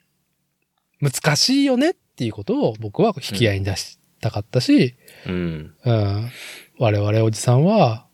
[1.02, 4.96] 難しいよねっていうことを僕は引き合いに出したかったし、
[5.26, 5.76] うん。
[5.84, 6.32] うん。
[6.80, 8.08] 我々おじさんは、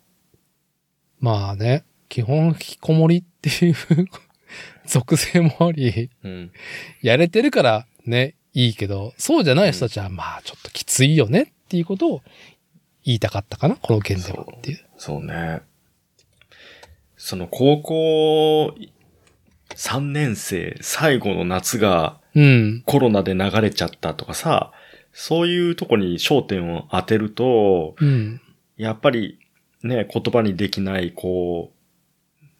[1.20, 3.76] まあね、基本引きこもりっていう
[4.84, 6.50] 属性もあり、うん。
[7.02, 12.22] やれてるからね、いいけど、そうじゃない人たちはまあちょっときついよねっていうことを
[13.04, 14.84] 言いたかったかな、この件ではっていう。
[14.96, 15.62] そうね。
[17.16, 18.74] その高校
[19.70, 22.82] 3年生最後の夏がうん。
[22.84, 24.72] コロナで流れちゃったとかさ、
[25.12, 28.40] そういうとこに焦点を当てると、うん。
[28.76, 29.38] やっぱり
[29.82, 31.72] ね、言葉にできない、こ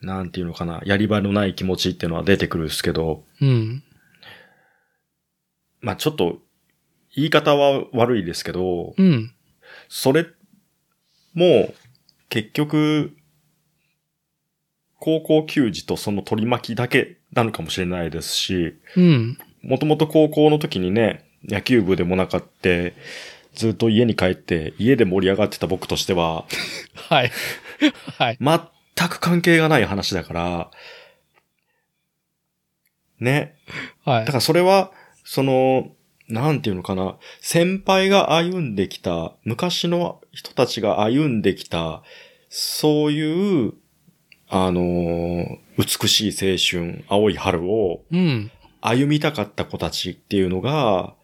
[0.03, 3.83] う、なんていうのかな、やり場のない気持ちっていうのは出てくるんですけど、うん。
[5.81, 6.39] まあちょっと、
[7.17, 9.33] 言い方は悪いですけど、うん。
[9.89, 10.27] それ
[11.33, 11.75] も、
[12.29, 13.17] 結局、
[15.05, 19.37] 高校球児とその取り巻きだけなのかもしれないですし、うん。
[19.61, 22.95] もともと高校の時にね、野球部でもなかって、
[23.55, 26.47] ずっと家に帰って、家で盛り上がってた僕としては、
[26.97, 27.31] はい。
[28.17, 28.39] はい。
[28.41, 30.71] 全く関係がない話だから、
[33.21, 33.57] ね。
[34.07, 34.39] はいだか。
[34.39, 34.91] らそれは、
[35.23, 35.95] その、
[36.29, 42.03] なんていうのかな、先輩が歩んできた、昔の人たちが歩んできた、
[42.49, 43.75] そういう、
[44.49, 48.51] あのー美しい青春、青い春をうん。
[48.81, 51.15] 歩みたかった子たちっていうのが、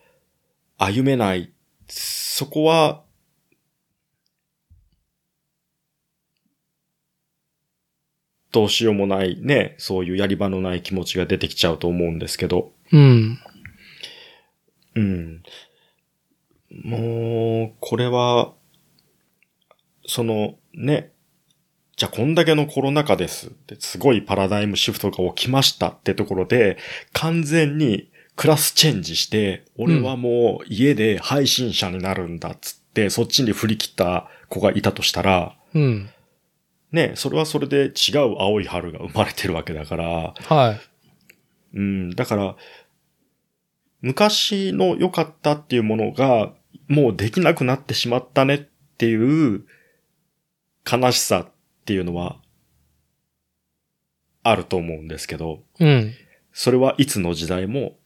[0.78, 1.52] 歩めない。
[1.88, 3.04] そこは、
[8.50, 12.72] どうしようもないね、そういうやり場のない気持ちが出てきちゃうと思うんですけど。
[12.92, 13.38] うん。
[14.94, 15.42] うん。
[16.70, 18.54] もう、これは、
[20.06, 21.12] その、ね、
[22.00, 26.78] じゃあこんだけのコロナ禍ですって、すごいパラダイムシフトが起きましたってところで、
[27.12, 36.08] 完全にクラスチェンジして、俺はもう家で配信者になるんだっつって、そっちに振り切った子がいたとしたら、うん。
[36.90, 40.80] ね、それはそれで違う青い春が生まれてるわけだから、はい。
[41.76, 42.56] うん、だから、
[44.00, 46.54] 昔の良かったっていうものが、
[46.88, 48.58] もうできなくなってしまったねっ
[48.96, 49.66] ていう
[50.90, 51.59] 悲しさっ
[51.90, 52.36] ていうのは、
[54.44, 56.14] あると思うんですけど、うん。
[56.52, 57.98] それはいつの時代も、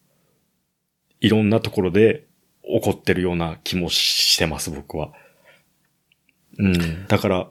[1.20, 2.26] いろんなところで
[2.62, 5.12] 起こってるような気もしてます、僕は。
[6.58, 7.06] うん。
[7.08, 7.50] だから、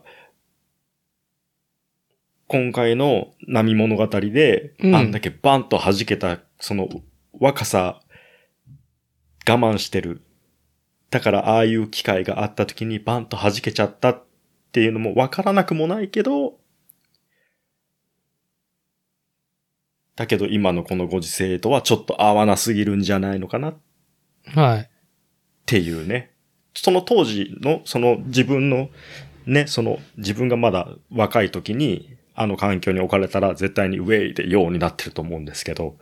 [2.48, 6.88] 今回の波物語で、うんあんだけバンと弾けた、その
[7.38, 8.00] 若さ、
[9.48, 10.24] 我慢してる。
[11.10, 14.24] だからああいう機会があった時にバンと弾けちゃったっ
[14.74, 16.58] ていうのもわからなくもないけど、
[20.16, 23.74] だけど今のこのご時世とはちょっと合わなすぎるんじゃないのかなっ
[24.46, 24.90] はい。
[25.64, 26.32] ていうね。
[26.74, 28.90] その当時の、その自分の、
[29.46, 35.96] ね、その自分がまだ若い時に、あの環境に置かれたら絶対にウェイでようになってると思うんですけど。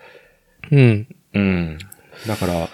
[0.70, 1.06] うん。
[1.34, 1.78] うん。
[2.26, 2.70] だから、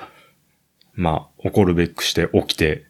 [0.95, 2.87] まあ、起こるべくして起きて、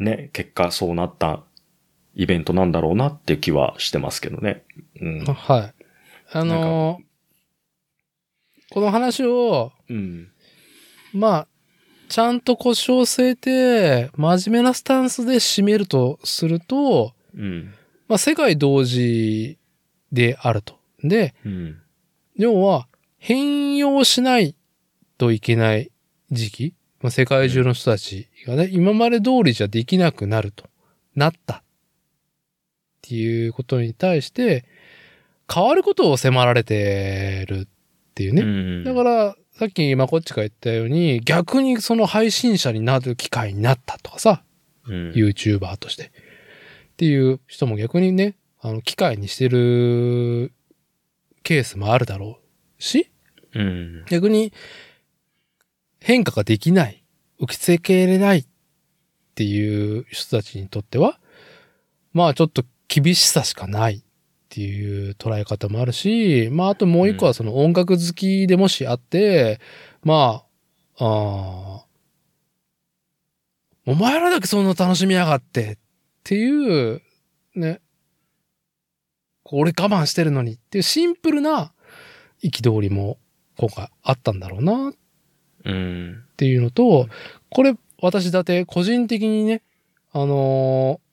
[0.00, 1.44] ね、結果そうなった
[2.14, 4.64] イベントなんだろうなっていう気はしてますけどね。
[5.00, 5.24] うん。
[5.24, 5.74] はい。
[6.32, 7.10] あのー
[8.72, 10.30] この話を、うん。
[11.12, 11.48] まあ、
[12.08, 17.74] ちゃんと腰を据えて、真面目なスタンスで締めるとすると、うん。
[18.06, 19.58] まあ、世界同時
[20.12, 20.78] であると。
[21.02, 21.78] で、うん。
[22.36, 22.86] 要は、
[23.18, 24.54] 変容しない
[25.18, 25.90] といけない
[26.30, 30.64] 時期、まあ、世界中の人たちがね、今まで通りじゃできなくなると、
[31.14, 31.56] なった。
[31.56, 31.62] っ
[33.02, 34.64] ていうことに対して、
[35.52, 37.66] 変わることを迫られてるっ
[38.14, 38.44] ていうね。
[38.44, 44.42] ねだから、さっきまこっちが言ったように、逆にその配信者になる機会になったとかさ、
[44.86, 46.04] ら、うん、YouTuber として。
[46.04, 46.08] っ
[46.96, 50.52] ていう人も逆にね、あの、機会にしてる
[51.42, 52.38] ケースもあるだろ
[52.78, 53.10] うし、
[53.54, 54.04] うん。
[54.08, 54.52] 逆に
[56.00, 57.02] 変化ができない、
[57.38, 58.46] 受け付けれないっ
[59.34, 61.18] ていう人たちにとっては、
[62.12, 64.02] まあちょっと厳しさしかないっ
[64.48, 69.60] ていう捉え方もあるし、まああともう一個はその音楽好きでもしあって、
[70.02, 70.42] ま
[70.98, 71.90] あ、あー
[73.86, 75.78] お前らだけそんな楽しみやがってっ
[76.22, 77.02] ていう、
[77.54, 77.80] ね、
[79.44, 81.72] 俺我慢してるのにっていうシンプルな
[82.42, 83.18] 憤りも
[83.56, 84.92] 今回あったんだろうなっ
[85.64, 86.24] うん。
[86.36, 87.08] ていうのと、
[87.50, 89.62] これ私だって個人的にね、
[90.12, 91.10] あのー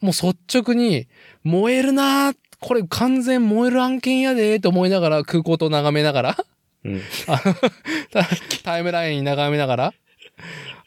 [0.00, 1.08] もう率直に
[1.44, 6.36] 燃えるなーこれ完全燃える案件やでーと思いながら空港と眺めながら、
[6.84, 7.02] うん。
[8.64, 9.94] タイムライン眺めながら、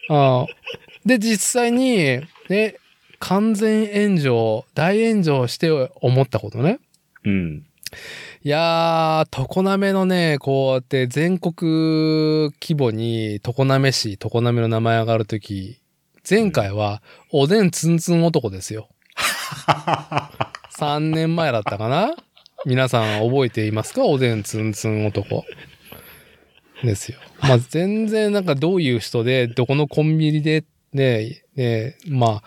[0.10, 0.46] あ
[1.06, 2.76] で、実際に、ね、
[3.20, 6.80] 完全炎上、大炎上して思ったことね。
[7.26, 7.66] うん。
[8.46, 15.80] いやー、常滑のね、こうやって全国規模に常滑市、常滑の名前上がるとき、
[16.30, 18.90] 前回はおでんツンツン男ですよ。
[20.78, 22.16] 3年前だったかな？
[22.66, 24.04] 皆さん覚えていますか？
[24.04, 25.46] おでんツンツン男。
[26.84, 27.20] ですよ。
[27.40, 32.44] まあ、全然なんかどういう人で、どこのコンビニで、ね、ね、まあ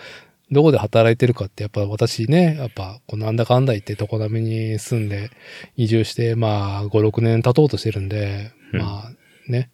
[0.50, 5.30] どこで働いてるかって、やっぱ私ね、やっぱ、こうなんだかんだ言って常滑に住んで、
[5.76, 9.70] 移住して、まあ、5、6年経とうとしてるんで、うんまあ、ね。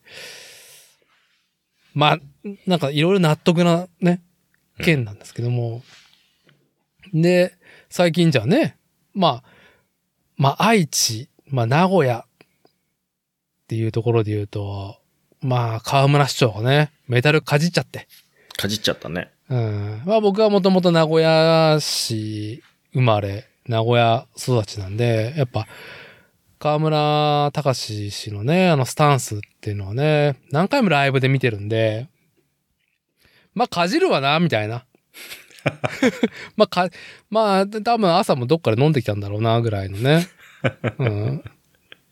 [1.95, 2.19] まあ、
[2.67, 4.23] なんかいろいろ納得なね、
[4.79, 5.83] 件なんですけども。
[7.13, 7.55] で、
[7.91, 8.79] 最近じゃあね、
[9.13, 9.45] まあ、
[10.37, 12.47] まあ、愛知、まあ、名古屋っ
[13.69, 14.99] ていうところで言うと、
[15.43, 18.09] まあ、河村市長がね、メダルかじっちゃって。
[18.57, 19.32] かじっちゃったね。
[19.53, 20.03] うん。
[20.07, 22.63] まあ僕はもともと名古屋市
[22.95, 25.67] 生まれ、名古屋育ちなんで、やっぱ、
[26.59, 32.09] 河村隆氏のね、あのスタンスっていうのはね、何回もライブで見てるんで、
[33.55, 34.87] まあかじるわな、みたいな。
[36.57, 36.89] まあか、
[37.29, 40.29] まあ多分朝もどっかで飲んできたんだろうな、ぐらいのね。
[40.99, 41.45] うん。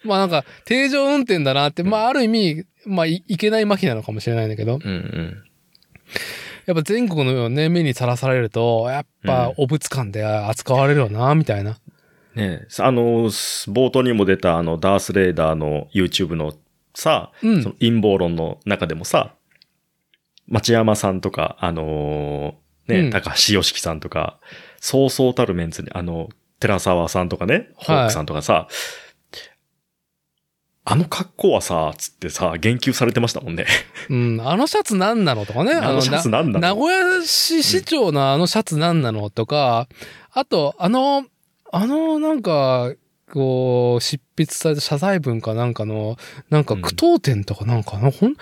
[0.05, 5.45] まあなんか、定常運転だなって、まあある意味、まあいいけない麻痺なのかもしれないんだけど、うんうん。
[6.71, 11.79] やっぱ全国のね、目にさらされると、やっぱ、お物感で扱われるよな、みたいな。
[12.37, 16.55] ねあの、す冒頭にも出たあの、ダースレーダーの YouTube の
[16.95, 17.63] さ、うん。
[17.65, 19.35] その陰謀論の中でもさ、
[20.47, 23.11] 町山さんとか、あのーね、うん。
[23.11, 24.39] 高橋良樹さんとか、
[24.79, 26.29] そうそうたるメンツに、あの、
[26.61, 28.69] 寺沢さんとかね、ホークさんとかさ、
[30.85, 33.67] あの格好はさ、つってさ、言及されてましたもんね。
[34.09, 35.73] うん、あのシャツ何なのとかね。
[35.81, 39.89] あのシャツなんだなろう名古屋市市長のあのシャツ何なのとか、
[40.33, 41.25] あと、あの、
[41.73, 42.93] あの、なんか、
[43.33, 46.17] こう、執筆された謝罪文かなんかの、
[46.49, 48.35] なんか句読点とかなんかな、ほん、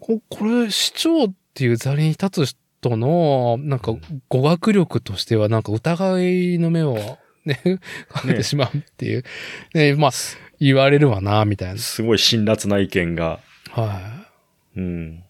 [0.00, 3.94] ここれ、市長っていう座に立つ人の、なんか
[4.28, 7.60] 語学力としては、なんか疑いの目をね、
[8.08, 9.24] かけてしまうっていう。
[9.74, 10.10] ね、まあ、
[10.64, 11.78] 言われるわな、みたいな。
[11.78, 13.40] すごい辛辣な意見が。
[13.70, 14.00] は
[14.76, 14.80] い。
[14.80, 15.24] うん。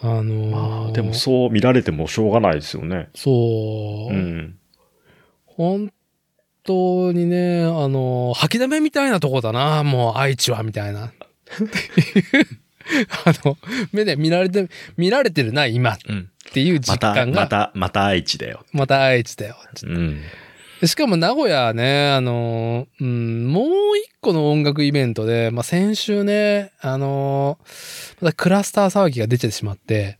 [0.00, 3.08] あのーまあ、でもそう見られてもしょうがないですよね。
[3.14, 4.58] そう、うん。
[5.46, 5.92] 本
[6.64, 11.12] 当にね、あの、吐きだめみたいなとこだな、もう愛知は、みたいな。
[13.24, 13.56] あの、
[13.92, 16.30] 目で見られて、見られてるな、今っうん。
[16.52, 18.64] ていうまた、実感が、また、また愛知だよ。
[18.72, 19.54] また愛知だよ。
[19.84, 20.20] うん。
[20.84, 23.66] しかも名古屋ね、あの、うん、もう
[23.98, 27.58] 一個の音楽イベントで、まあ、先週ね、あの、
[28.20, 30.18] またクラスター騒ぎが出てしまって、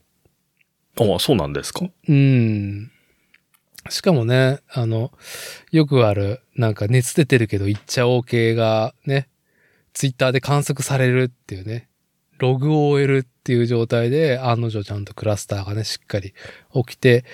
[1.01, 1.87] あ、そうなんですか？
[2.09, 2.91] うん。
[3.89, 5.11] しかもね、あの、
[5.73, 9.29] よくある、なんか熱出てるけど言っちゃ OK がね、
[9.95, 11.89] ツイッターで観測されるっていうね、
[12.39, 16.35] ログを終えるっていう状態で、案の定ちゃんとクラスターがね、しっかり
[16.75, 17.25] 起きて、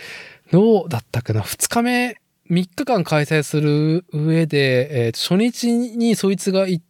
[0.51, 1.43] どうだったかな？
[1.43, 2.17] 二日目、
[2.51, 6.85] 3日間開催する上で、えー初日にそいつが行っ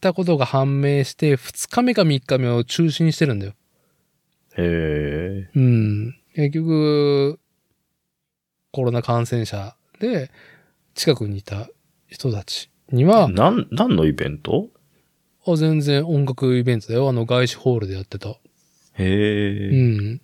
[0.00, 3.54] たことが判明して、2日目か3日目を中止にしてるんだよ。
[4.56, 5.50] へえ。
[5.54, 6.16] うん。
[6.34, 7.40] 結局、
[8.70, 10.30] コロナ感染者で、
[10.94, 11.68] 近くにいた
[12.08, 14.68] 人たちには、なん、何のイベント？
[15.46, 17.08] あ全然音楽イベントだよ。
[17.08, 18.30] あの外資ホールでやってた。
[18.30, 18.36] へ
[18.98, 19.68] え。
[19.68, 20.20] うん。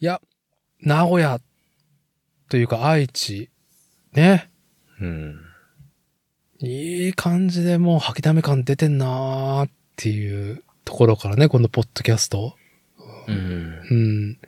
[0.00, 0.20] いや、
[0.80, 1.38] 名古屋
[2.50, 3.48] というか愛知、
[4.12, 4.50] ね。
[5.00, 5.40] うん。
[6.58, 12.56] いい感じでもう吐きだめ感出てんなーっていうところからね、このポッドキャスト。
[13.28, 13.80] うん。
[13.88, 14.38] うん。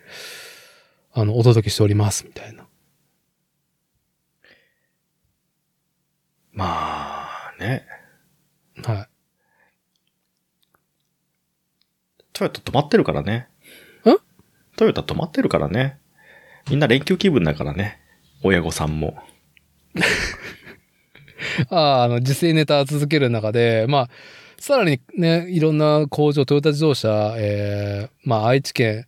[1.12, 2.66] あの、お届けしております、みたいな。
[6.50, 7.86] まあ、ね。
[8.84, 9.08] はい。
[12.32, 13.48] トヨタ止まってるからね。
[14.04, 14.18] ん
[14.76, 16.01] トヨタ止まってるからね。
[16.70, 18.00] みんな連休気分だからね。
[18.42, 19.16] 親御さんも。
[21.70, 24.10] ああ、あの、時勢ネタ続ける中で、まあ、
[24.58, 29.06] さらにね、いろんな工場、トヨタ自動車、えー、まあ、愛知県、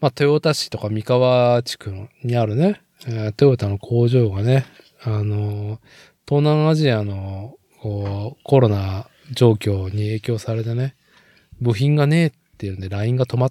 [0.00, 1.92] まあ、豊田市とか三河地区
[2.22, 4.66] にあるね、えートヨタの工場がね、
[5.02, 5.80] あの、
[6.28, 10.94] 東南アジアの、こう、コロナ状況に影響されてね、
[11.60, 13.50] 部品がねえっていうんで、ラインが止まっ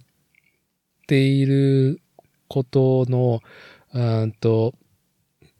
[1.07, 2.01] ている
[2.47, 3.41] ことの、
[3.93, 4.73] うーんと、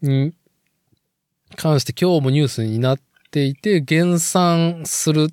[0.01, 0.33] に
[1.55, 2.99] 関して今日もニュースになっ
[3.31, 5.29] ていて、減産する、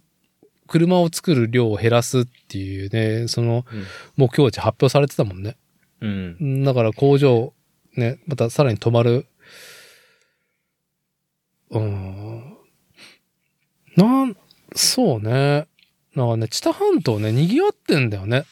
[0.66, 3.84] 車を作る量を減らすっていうね、そのうん
[4.16, 5.57] 目標値発表されてたもんね。
[6.00, 6.64] うん。
[6.64, 7.52] だから工場、
[7.96, 9.26] ね、またさらに止まる。
[11.70, 12.57] うーん。
[13.96, 14.36] なん、
[14.74, 15.66] そうね。
[16.14, 18.44] なんかね、知多半島ね、賑わってんだよね。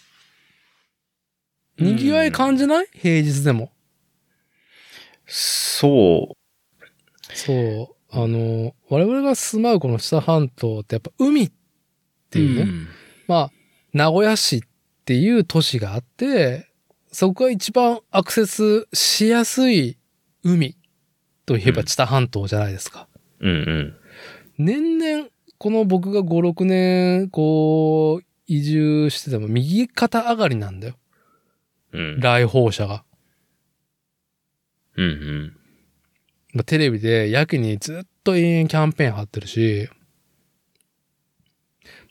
[1.78, 2.86] 賑わい感じない？
[2.92, 3.72] 平日でも。
[5.26, 6.36] そ
[7.34, 7.52] そ
[7.92, 7.94] う。
[8.14, 11.50] あの、我々が住まうこの知多半島ってやっぱ海っ
[12.30, 12.42] てう。
[12.42, 12.88] いうね、ん
[13.26, 13.50] まあ、
[13.94, 14.60] 名古屋市っ
[15.06, 16.68] ていう都市があって、
[17.10, 19.98] そこが一番アクセスしやすい
[20.44, 20.76] 海
[21.46, 23.08] といえば知多半島じゃないですか。
[23.40, 23.96] うんうん。
[24.58, 30.94] 年々、この僕が5、6年、こう、移住してても右肩上がりなんだよ。
[31.92, 32.20] うん。
[32.20, 33.04] 来訪者が。
[34.96, 35.56] うんうん。
[36.54, 39.88] まあテレビでやけにずっと延々キャンペーン貼ってるし、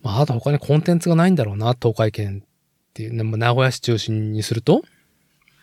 [0.01, 2.47] まあ、あと他にコンテンツがないんだろうな、東海圏っ
[2.93, 4.83] ていうね、まあ名古屋市中心にすると。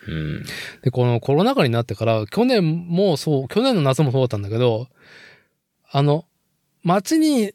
[0.07, 0.43] うん。
[0.81, 4.87] で、このコロナ禍になってから、去年もそう、去年の夏もそうだったんだけど、
[5.91, 6.25] あの、
[6.83, 7.53] 街に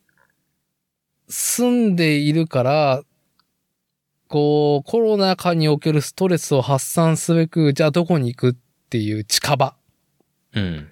[1.29, 3.03] 住んでいるから、
[4.29, 8.55] こう、コロナ禍におけるストレスを発散すべく、じゃあどこに行くっ
[8.91, 9.77] ていう近場。
[10.55, 10.89] うん。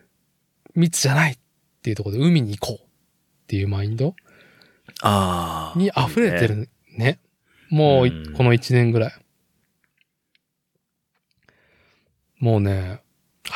[0.75, 1.39] 密じゃないっ
[1.83, 2.89] ていうところで海に行こうっ
[3.47, 4.15] ていうマインド
[5.03, 5.79] ああ。
[5.79, 7.19] に溢れてるね。
[7.69, 9.13] もうい、うんこの1年ぐらい。
[12.39, 13.01] もうね、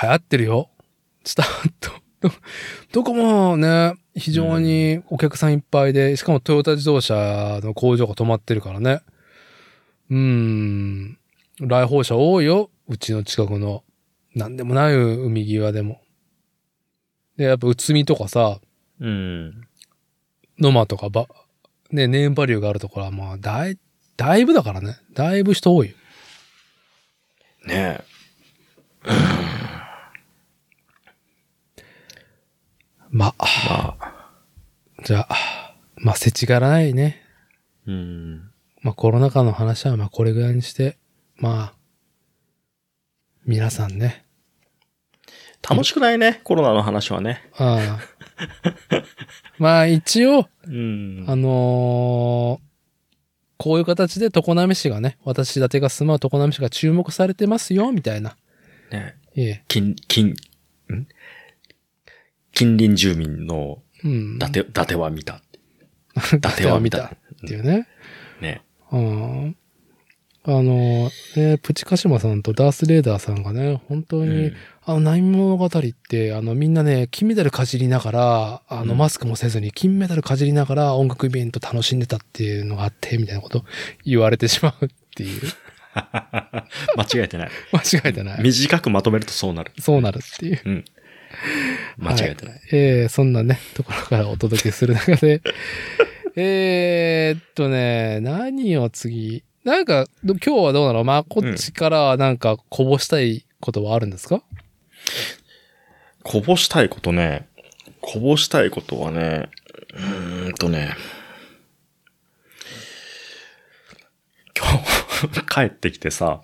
[0.01, 0.71] 流行ってるよ。
[1.25, 1.91] スタート。
[2.21, 2.31] ど
[2.93, 9.01] どこもね、非常にお客さんいっぱいで、しかもトヨタ自動車の工場が止まってるからね。
[10.11, 11.19] うーん。
[11.61, 12.71] 来訪者多いよ。
[12.89, 13.83] うちの近くの。
[14.35, 16.01] なんでもない海際でも。
[17.37, 18.61] で、やっぱ、うつみとかさ、
[19.01, 19.67] うん。
[20.59, 21.27] ノマとかば、
[21.91, 23.79] ね、ネームバリューがあるところは、まあ、だい、
[24.17, 24.99] だいぶだからね。
[25.13, 25.97] だいぶ人多いよ。
[27.67, 28.01] ね
[33.11, 34.15] まあ、まあ。
[35.05, 37.23] じゃあ、まあ、せちがらないね。
[37.87, 38.51] うん。
[38.83, 40.99] まあ、コロナ禍の話は、まあ、これぐらいにして、
[41.37, 41.75] まあ、
[43.45, 44.25] 皆さんね。
[45.69, 47.51] 楽しくないね、コロナの話はね。
[47.57, 49.03] ああ
[49.59, 51.25] まあ、一応、うん。
[51.27, 52.67] あのー
[53.59, 58.37] こういう形で常滑市がね、私立てが住まう常滑市が注目されてますよ、みたいな。
[58.91, 59.65] ねいえ。
[59.69, 60.35] 近、近、ん？
[62.53, 64.37] 近隣住民のうん。
[64.37, 65.43] 伊達は見た。
[66.37, 67.11] 伊達は見たっ
[67.47, 67.89] ていうね。
[68.41, 68.63] ね。
[68.93, 69.57] うん。
[70.49, 74.57] あの、ね、プチカシマさんとダースレーダーさんがね、本当に、うん
[74.89, 75.71] あの、ナイン物語っ
[76.09, 83.65] て、あの、みんなね、金メダルかじりながら、あの、うんマスクもせずに、金メダルかじりながら音楽イベント楽しんでたっていうのがあって、みたいなこと
[84.05, 85.41] 言われてしまうっていう。
[85.97, 87.51] 間違えてない。
[87.73, 88.43] 間違えてない。
[88.43, 89.73] 短くまとめるとそうなる。
[89.81, 90.61] そうなるっていう。
[90.65, 90.85] うん。
[91.99, 92.61] 間違えてない。
[92.71, 95.43] えーそんなね、ところからお届けする中で、
[96.39, 101.03] えーっとね、何を次、なんか、ど今日はどうなの？
[101.03, 104.43] まあ、こっちからはなんかこぼしたいことはあるんですか、
[106.23, 107.49] こぼしたいことね、
[108.03, 109.49] こぼしたいことはね、
[109.95, 110.95] うーんとね、
[114.55, 114.67] 今
[115.31, 116.43] 日、 帰ってきてさ、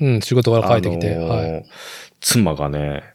[0.00, 1.64] うん、仕事から帰ってきて、あのーはい。
[2.20, 3.14] 妻がね、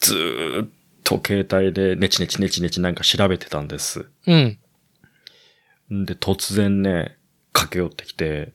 [0.00, 0.68] ずーっ
[1.20, 4.06] と携帯でネチネチネチネチなんか調べてたんです。
[4.26, 4.58] うん。
[5.92, 7.16] んで、突然ね、
[7.52, 8.52] 駆け寄ってきて、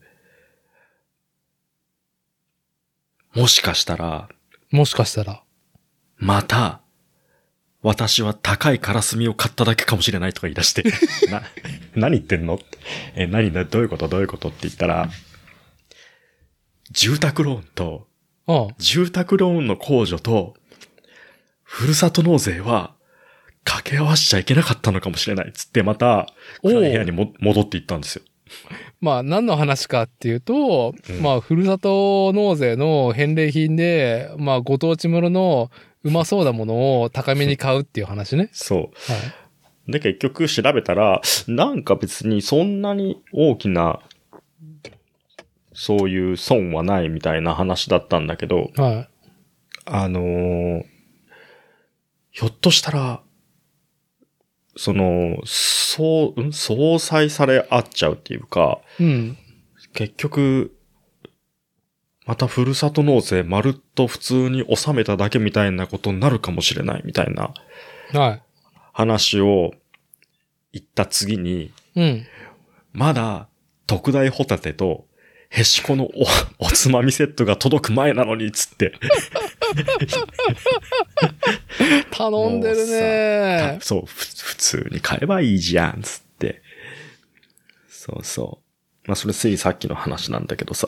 [3.34, 4.30] もしかしたら、
[4.72, 5.43] もしかしたら。
[6.18, 6.82] また、
[7.84, 10.84] 私は高いカラスミを買っただけかもしれないとか言い出して、
[11.29, 11.43] な、
[11.96, 12.59] 何言ってんの？
[13.16, 14.08] え、何だ、どういうこと？
[14.08, 14.50] どういうこと？
[14.50, 15.09] って言ったら、
[16.89, 18.08] 住宅ローンと、
[18.79, 20.55] 住宅ローンの控除と、
[21.68, 22.96] ふるさと納税は、
[23.66, 26.28] 掛け合わしちゃいけなかったのかもしれないっつって、また、
[26.64, 28.24] 部屋にも戻っていったんですよ。
[29.02, 35.72] まあ、何の話かっていうと、うんまあ、ふるさと納税の返礼品で、まあ、ご当地ものの
[36.04, 38.50] うまそうなものを高めに買うっていう話ね。
[38.54, 38.80] そう。
[38.80, 38.88] は
[39.88, 39.92] い。
[39.92, 44.00] で、結局調べたら、なんか別にそんなに大きな、
[45.74, 49.10] そういう損はないみたいな話だったんだけど、はい。
[49.84, 50.96] あのー
[52.38, 53.22] ひょっとしたら、
[54.76, 59.38] その、そう、ん相殺され合っちゃうっていうか、うん。
[59.93, 60.78] 結局、
[62.28, 67.55] またふるさと納税まるっと普通に納めただけみたいなことになるかもしれないみたいな
[68.14, 68.42] は
[68.93, 69.72] 話を
[70.74, 71.72] 言った次に、い。
[71.96, 72.28] うん。
[72.93, 73.47] まだ
[73.88, 75.08] 特大ホタテと
[75.50, 76.09] へしこのお、
[76.59, 78.93] おつまみセットが届く前なのに、つって。
[82.12, 83.86] 頼んでるねた。
[83.86, 86.62] そう、ふ普通に買えばいいじゃん、つって。
[87.89, 88.62] そうそ
[89.06, 89.08] う。
[89.08, 90.88] まあ、それついさっきの話なんだけどさ。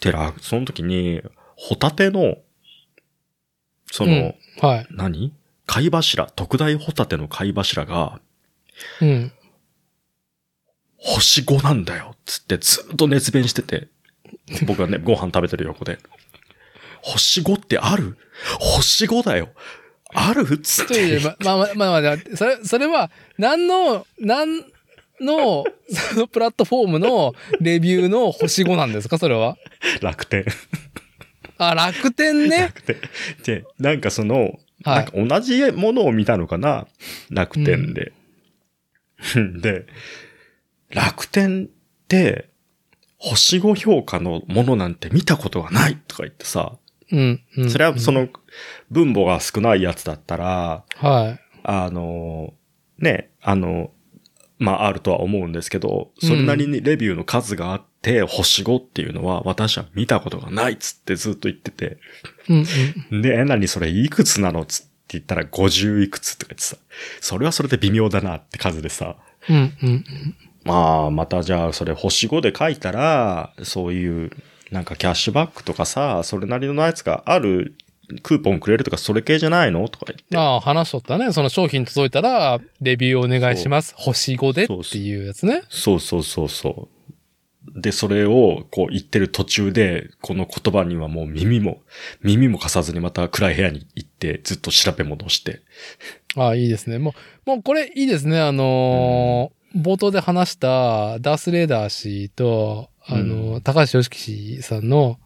[0.00, 1.22] てら、その時に、
[1.56, 2.36] ホタテの、
[3.90, 4.86] その、うんはい。
[4.90, 5.34] 何？
[5.66, 8.20] 貝柱、特大ホタテの貝柱が、
[9.00, 9.32] うん。
[10.98, 13.88] 星5なんだよ、つってずっと熱弁してて。
[14.66, 15.98] 僕はね、ご飯食べてる横で。
[17.06, 18.16] 星5ってある？
[18.58, 19.50] 星5だよ。
[20.14, 20.42] ある？
[20.54, 21.20] っつって。
[21.20, 24.64] ま、まあまあまあまあ、それ、それは、何の、何
[25.20, 29.18] の、そのプラットフォームのレビューの星5なんですか？
[29.18, 29.56] それは。
[30.00, 30.46] 楽天。
[31.58, 32.72] あ、楽天ね。
[32.74, 32.96] 楽天。
[33.44, 34.54] で、なんかその、はい
[34.84, 36.86] なんか同じものを見たのかな？
[37.30, 38.12] 楽天で。
[39.60, 39.86] で、
[40.90, 41.68] 楽天っ
[42.08, 42.50] て、
[43.18, 46.76] 星5評価のものなんて見たことがないとか言ってさ、
[47.10, 47.40] うん。
[47.56, 48.28] うんそれはそ、の
[48.90, 51.40] 分母が少ないやつだったら、はい。
[51.62, 52.54] あの、
[52.98, 53.90] ね、あの、
[54.58, 61.98] まあ、あるとは思うんですけど、それなりにレビューの数があって、星5っていうのは私は見たことがないっつってずっと言ってて、
[62.48, 62.66] うん
[63.12, 63.22] うん。
[63.22, 66.76] で、それいくつなのつって言ったら50いくつとか言ってさ、
[67.20, 69.16] それはそれで微妙だなって数でさ、
[69.48, 70.04] うんうん。
[70.64, 74.30] まあ、またじゃあそれ星5で書いたら、そういう、
[74.74, 77.76] なんかキャッシュバックとかさ、それなりのやつがある、
[78.22, 80.36] クーポンくれるとかそれ系じゃないのとか言って。
[80.36, 81.32] ああ、話しとったね。
[81.32, 83.94] その商品届いたら、レビューお願いします。
[83.96, 85.62] 星5でっていうやつね。
[85.70, 86.88] そうそうそうそ
[87.76, 87.80] う。
[87.80, 91.80] で、それをこう言ってる途中で、この言葉にはもう耳も、
[92.22, 95.62] 耳も貸さずにまた暗い部屋に行って、ずっと調べ物をして。
[96.36, 96.98] ああ、いいですね。
[96.98, 97.14] も
[97.46, 98.40] う、もうこれいいですね。
[98.40, 105.18] あのー冒頭で話したダース・レーダー氏と、あのー高橋良樹氏さんの、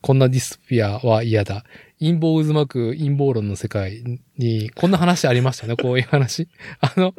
[0.00, 1.64] こんなディストピアは嫌だ。
[1.98, 4.02] 陰謀渦巻く陰謀論の世界
[4.36, 6.48] に、こんな話ありましたね、 こういう話。
[6.80, 7.14] あの、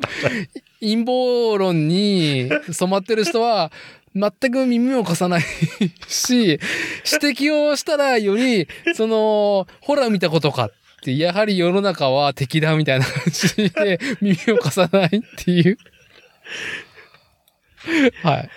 [0.79, 3.71] 陰謀論に染まってる人は、
[4.15, 5.41] 全く耳を貸さない
[6.07, 6.59] し、指
[7.43, 10.71] 摘をしたらより、その、ほら見たことかっ
[11.03, 15.77] て、やはり世の中は敵だみたいな感じで耳を貸さないっていう。
[18.23, 18.49] はい。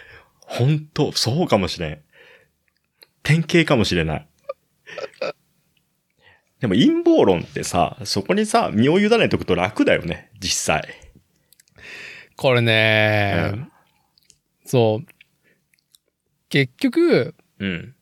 [0.59, 2.03] 本当そうかもしれん。
[3.23, 4.29] 典型かもしれない。
[6.61, 10.89] でも陰謀論ってさ、そこにさ、身を委ねておくと楽だよね、実際。
[12.37, 13.73] これね、うん
[14.65, 15.07] そう。
[16.49, 17.95] 結局、うん。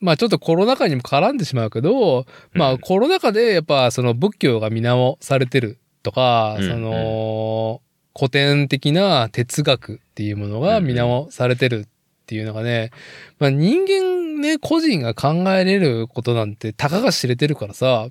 [0.00, 7.80] まあちょっとコロナ禍にも絡んでしまうけど、まうんあコロナ禍でやっぱその仏教が見直されてるとか、うんその、
[8.16, 11.88] 古典的な哲学っていうものが見直されてる
[12.24, 12.90] っていうのがね、
[13.38, 18.08] まあ人間ね、個人が考えれることなんてたかが知れてるからさ、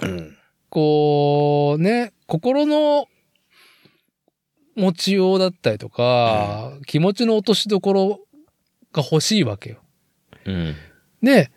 [0.00, 0.36] うん。
[0.68, 3.06] こう、ね、心の
[4.76, 8.20] 持ちようだったりとか、気持ちの落としどころ
[8.92, 9.80] が欲しいわけよ。
[10.44, 10.74] うん。
[11.22, 11.50] で、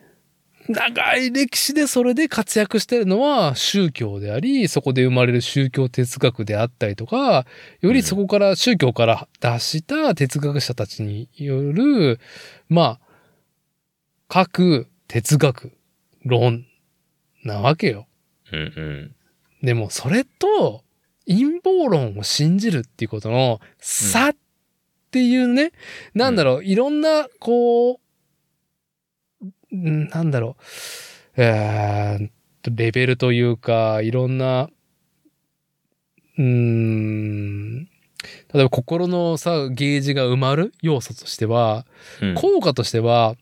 [0.68, 7.46] 長い歴史でそれで活躍してるのは宗教であり、そこで生まれる宗教哲学であったりとか、
[7.82, 12.20] よりそこから宗教から出した哲学者たちによる、
[12.70, 13.00] まあ、
[14.28, 15.72] 各哲学
[16.26, 16.66] 論
[17.44, 18.08] なわけよ。
[18.52, 18.60] うん。
[18.60, 19.16] うん。
[19.64, 20.84] でもそれと
[21.28, 24.36] 陰謀論を信じるっていうことの差っ
[25.12, 25.72] ていうね、
[26.14, 28.00] なんだろう、いろんな、こう、
[30.10, 32.30] なんだろう、えー
[32.76, 34.70] レベルというか、いろんな、
[36.38, 37.90] うーん、例
[38.56, 41.86] えば心のさ、ゲージが埋まる要素としては、
[42.22, 42.36] うん。
[42.36, 43.36] 効果としては、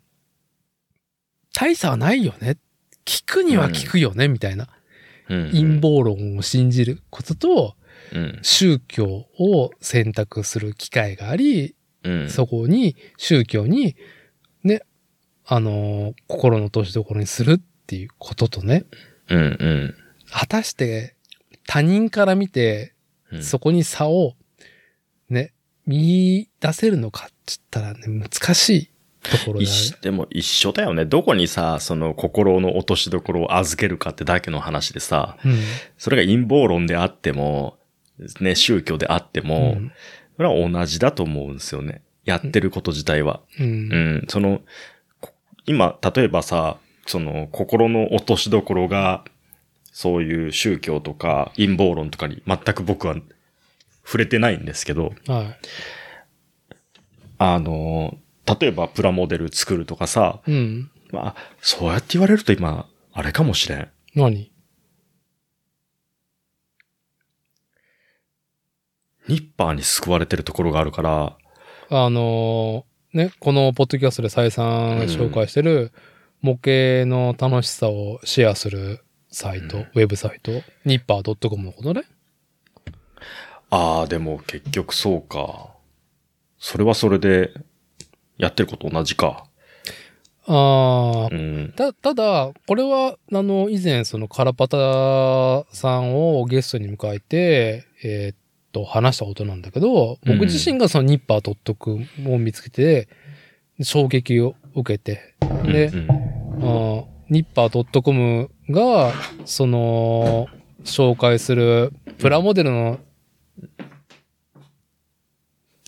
[1.53, 2.57] 大差はないよね。
[3.06, 4.66] 聞くには聞くよね、みたいな。
[4.66, 4.76] うん
[5.28, 7.76] 陰謀論を信じることと、
[8.14, 8.40] うん。
[8.44, 12.30] 宗教を選択する機会があり、うん。
[12.30, 13.95] そこに、宗教に、
[14.64, 14.82] ね、
[15.48, 17.58] あのー心の落としどころにするっ
[17.88, 18.86] ていうこととね、
[19.30, 19.38] うん。
[19.38, 19.96] うん。
[20.32, 21.16] 果たして
[21.68, 22.94] 他人から見て、
[23.32, 24.34] うんそこに差を、
[25.30, 25.52] ね、
[25.86, 28.90] 見出せるのかって言ったらね、難しい
[29.24, 30.02] ところだ一ね緒。
[30.02, 31.06] でも一緒だよね。
[31.06, 35.58] どこにさ、その心の落としどころを預けるかってだけの話でさ、うん。
[35.98, 37.78] それが陰謀論であっても、
[38.40, 39.92] ね、宗教であっても、うん
[40.38, 42.02] それは同じだと思うんですよね。
[42.26, 43.40] やってること自体は。
[43.58, 44.64] うんうん、その、こ
[45.66, 49.24] 今、例えばさ、その、心の落としどころが、
[49.92, 53.16] そういう宗教とか陰謀論とかに全く僕は
[54.04, 55.56] 触れてないんですけど、は
[57.38, 58.18] あの、
[58.60, 60.52] 例えばプラモデル作るとかさ、い。
[60.52, 60.92] うん。
[61.12, 63.90] まあ、そうやって言われると今、あれかもしれん。
[64.16, 64.52] 何？
[69.28, 71.38] ニッパーに救われてるところがあるから、
[71.90, 75.94] あのーね、このポッドキャストで再三紹介してる
[76.42, 80.52] 模型の楽しさをシェアするサイト、うんウェブサイト、
[80.84, 82.04] ニッパー .com のことね。
[83.70, 85.70] ああ、でも結局そうか。
[86.60, 87.54] それはそれで、
[88.38, 89.46] やってること同じか。
[90.46, 91.74] ああ、うん。
[91.74, 98.38] た、ただ、これは、あの、以前、その、カラパタさんをゲストに迎えて、えーっ
[98.76, 103.08] と、話したことなんだけど、僕自身がそのニッパー .com を見つけて、
[103.82, 109.14] 衝撃を受けて、で、うんあーニッパー .com が、
[109.46, 110.48] その、
[110.84, 113.00] 紹介するプラモデルの、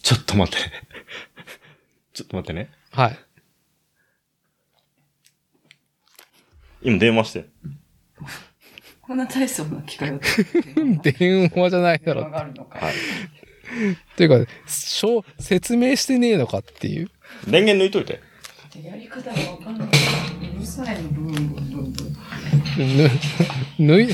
[0.01, 0.71] ちょっと待って。
[2.13, 2.71] ちょっと待ってね。
[2.91, 3.19] はい。
[6.81, 7.45] 今電話して。
[9.07, 12.37] こんな大層な機会を取って電話じゃないだろ電話。
[12.37, 12.79] があるのか。
[12.79, 12.93] はい。
[12.93, 12.95] っ
[14.17, 17.09] ていうか、しょう説明してねえのかっていう。
[17.47, 18.19] 電源抜いといて。
[18.83, 19.87] やり方がわかんない。
[20.57, 23.87] うるさいの、ブーンブンブンブン。
[23.87, 24.13] ぬ、抜い、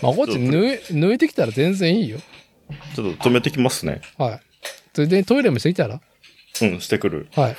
[0.00, 2.18] まこっち抜い、抜いてきたら全然いいよ。
[2.96, 4.00] ちょっと止めてきますね。
[4.16, 4.40] はい。
[4.94, 6.00] それでトイレもしてきたら？
[6.62, 7.28] うん、してくる。
[7.34, 7.56] はい。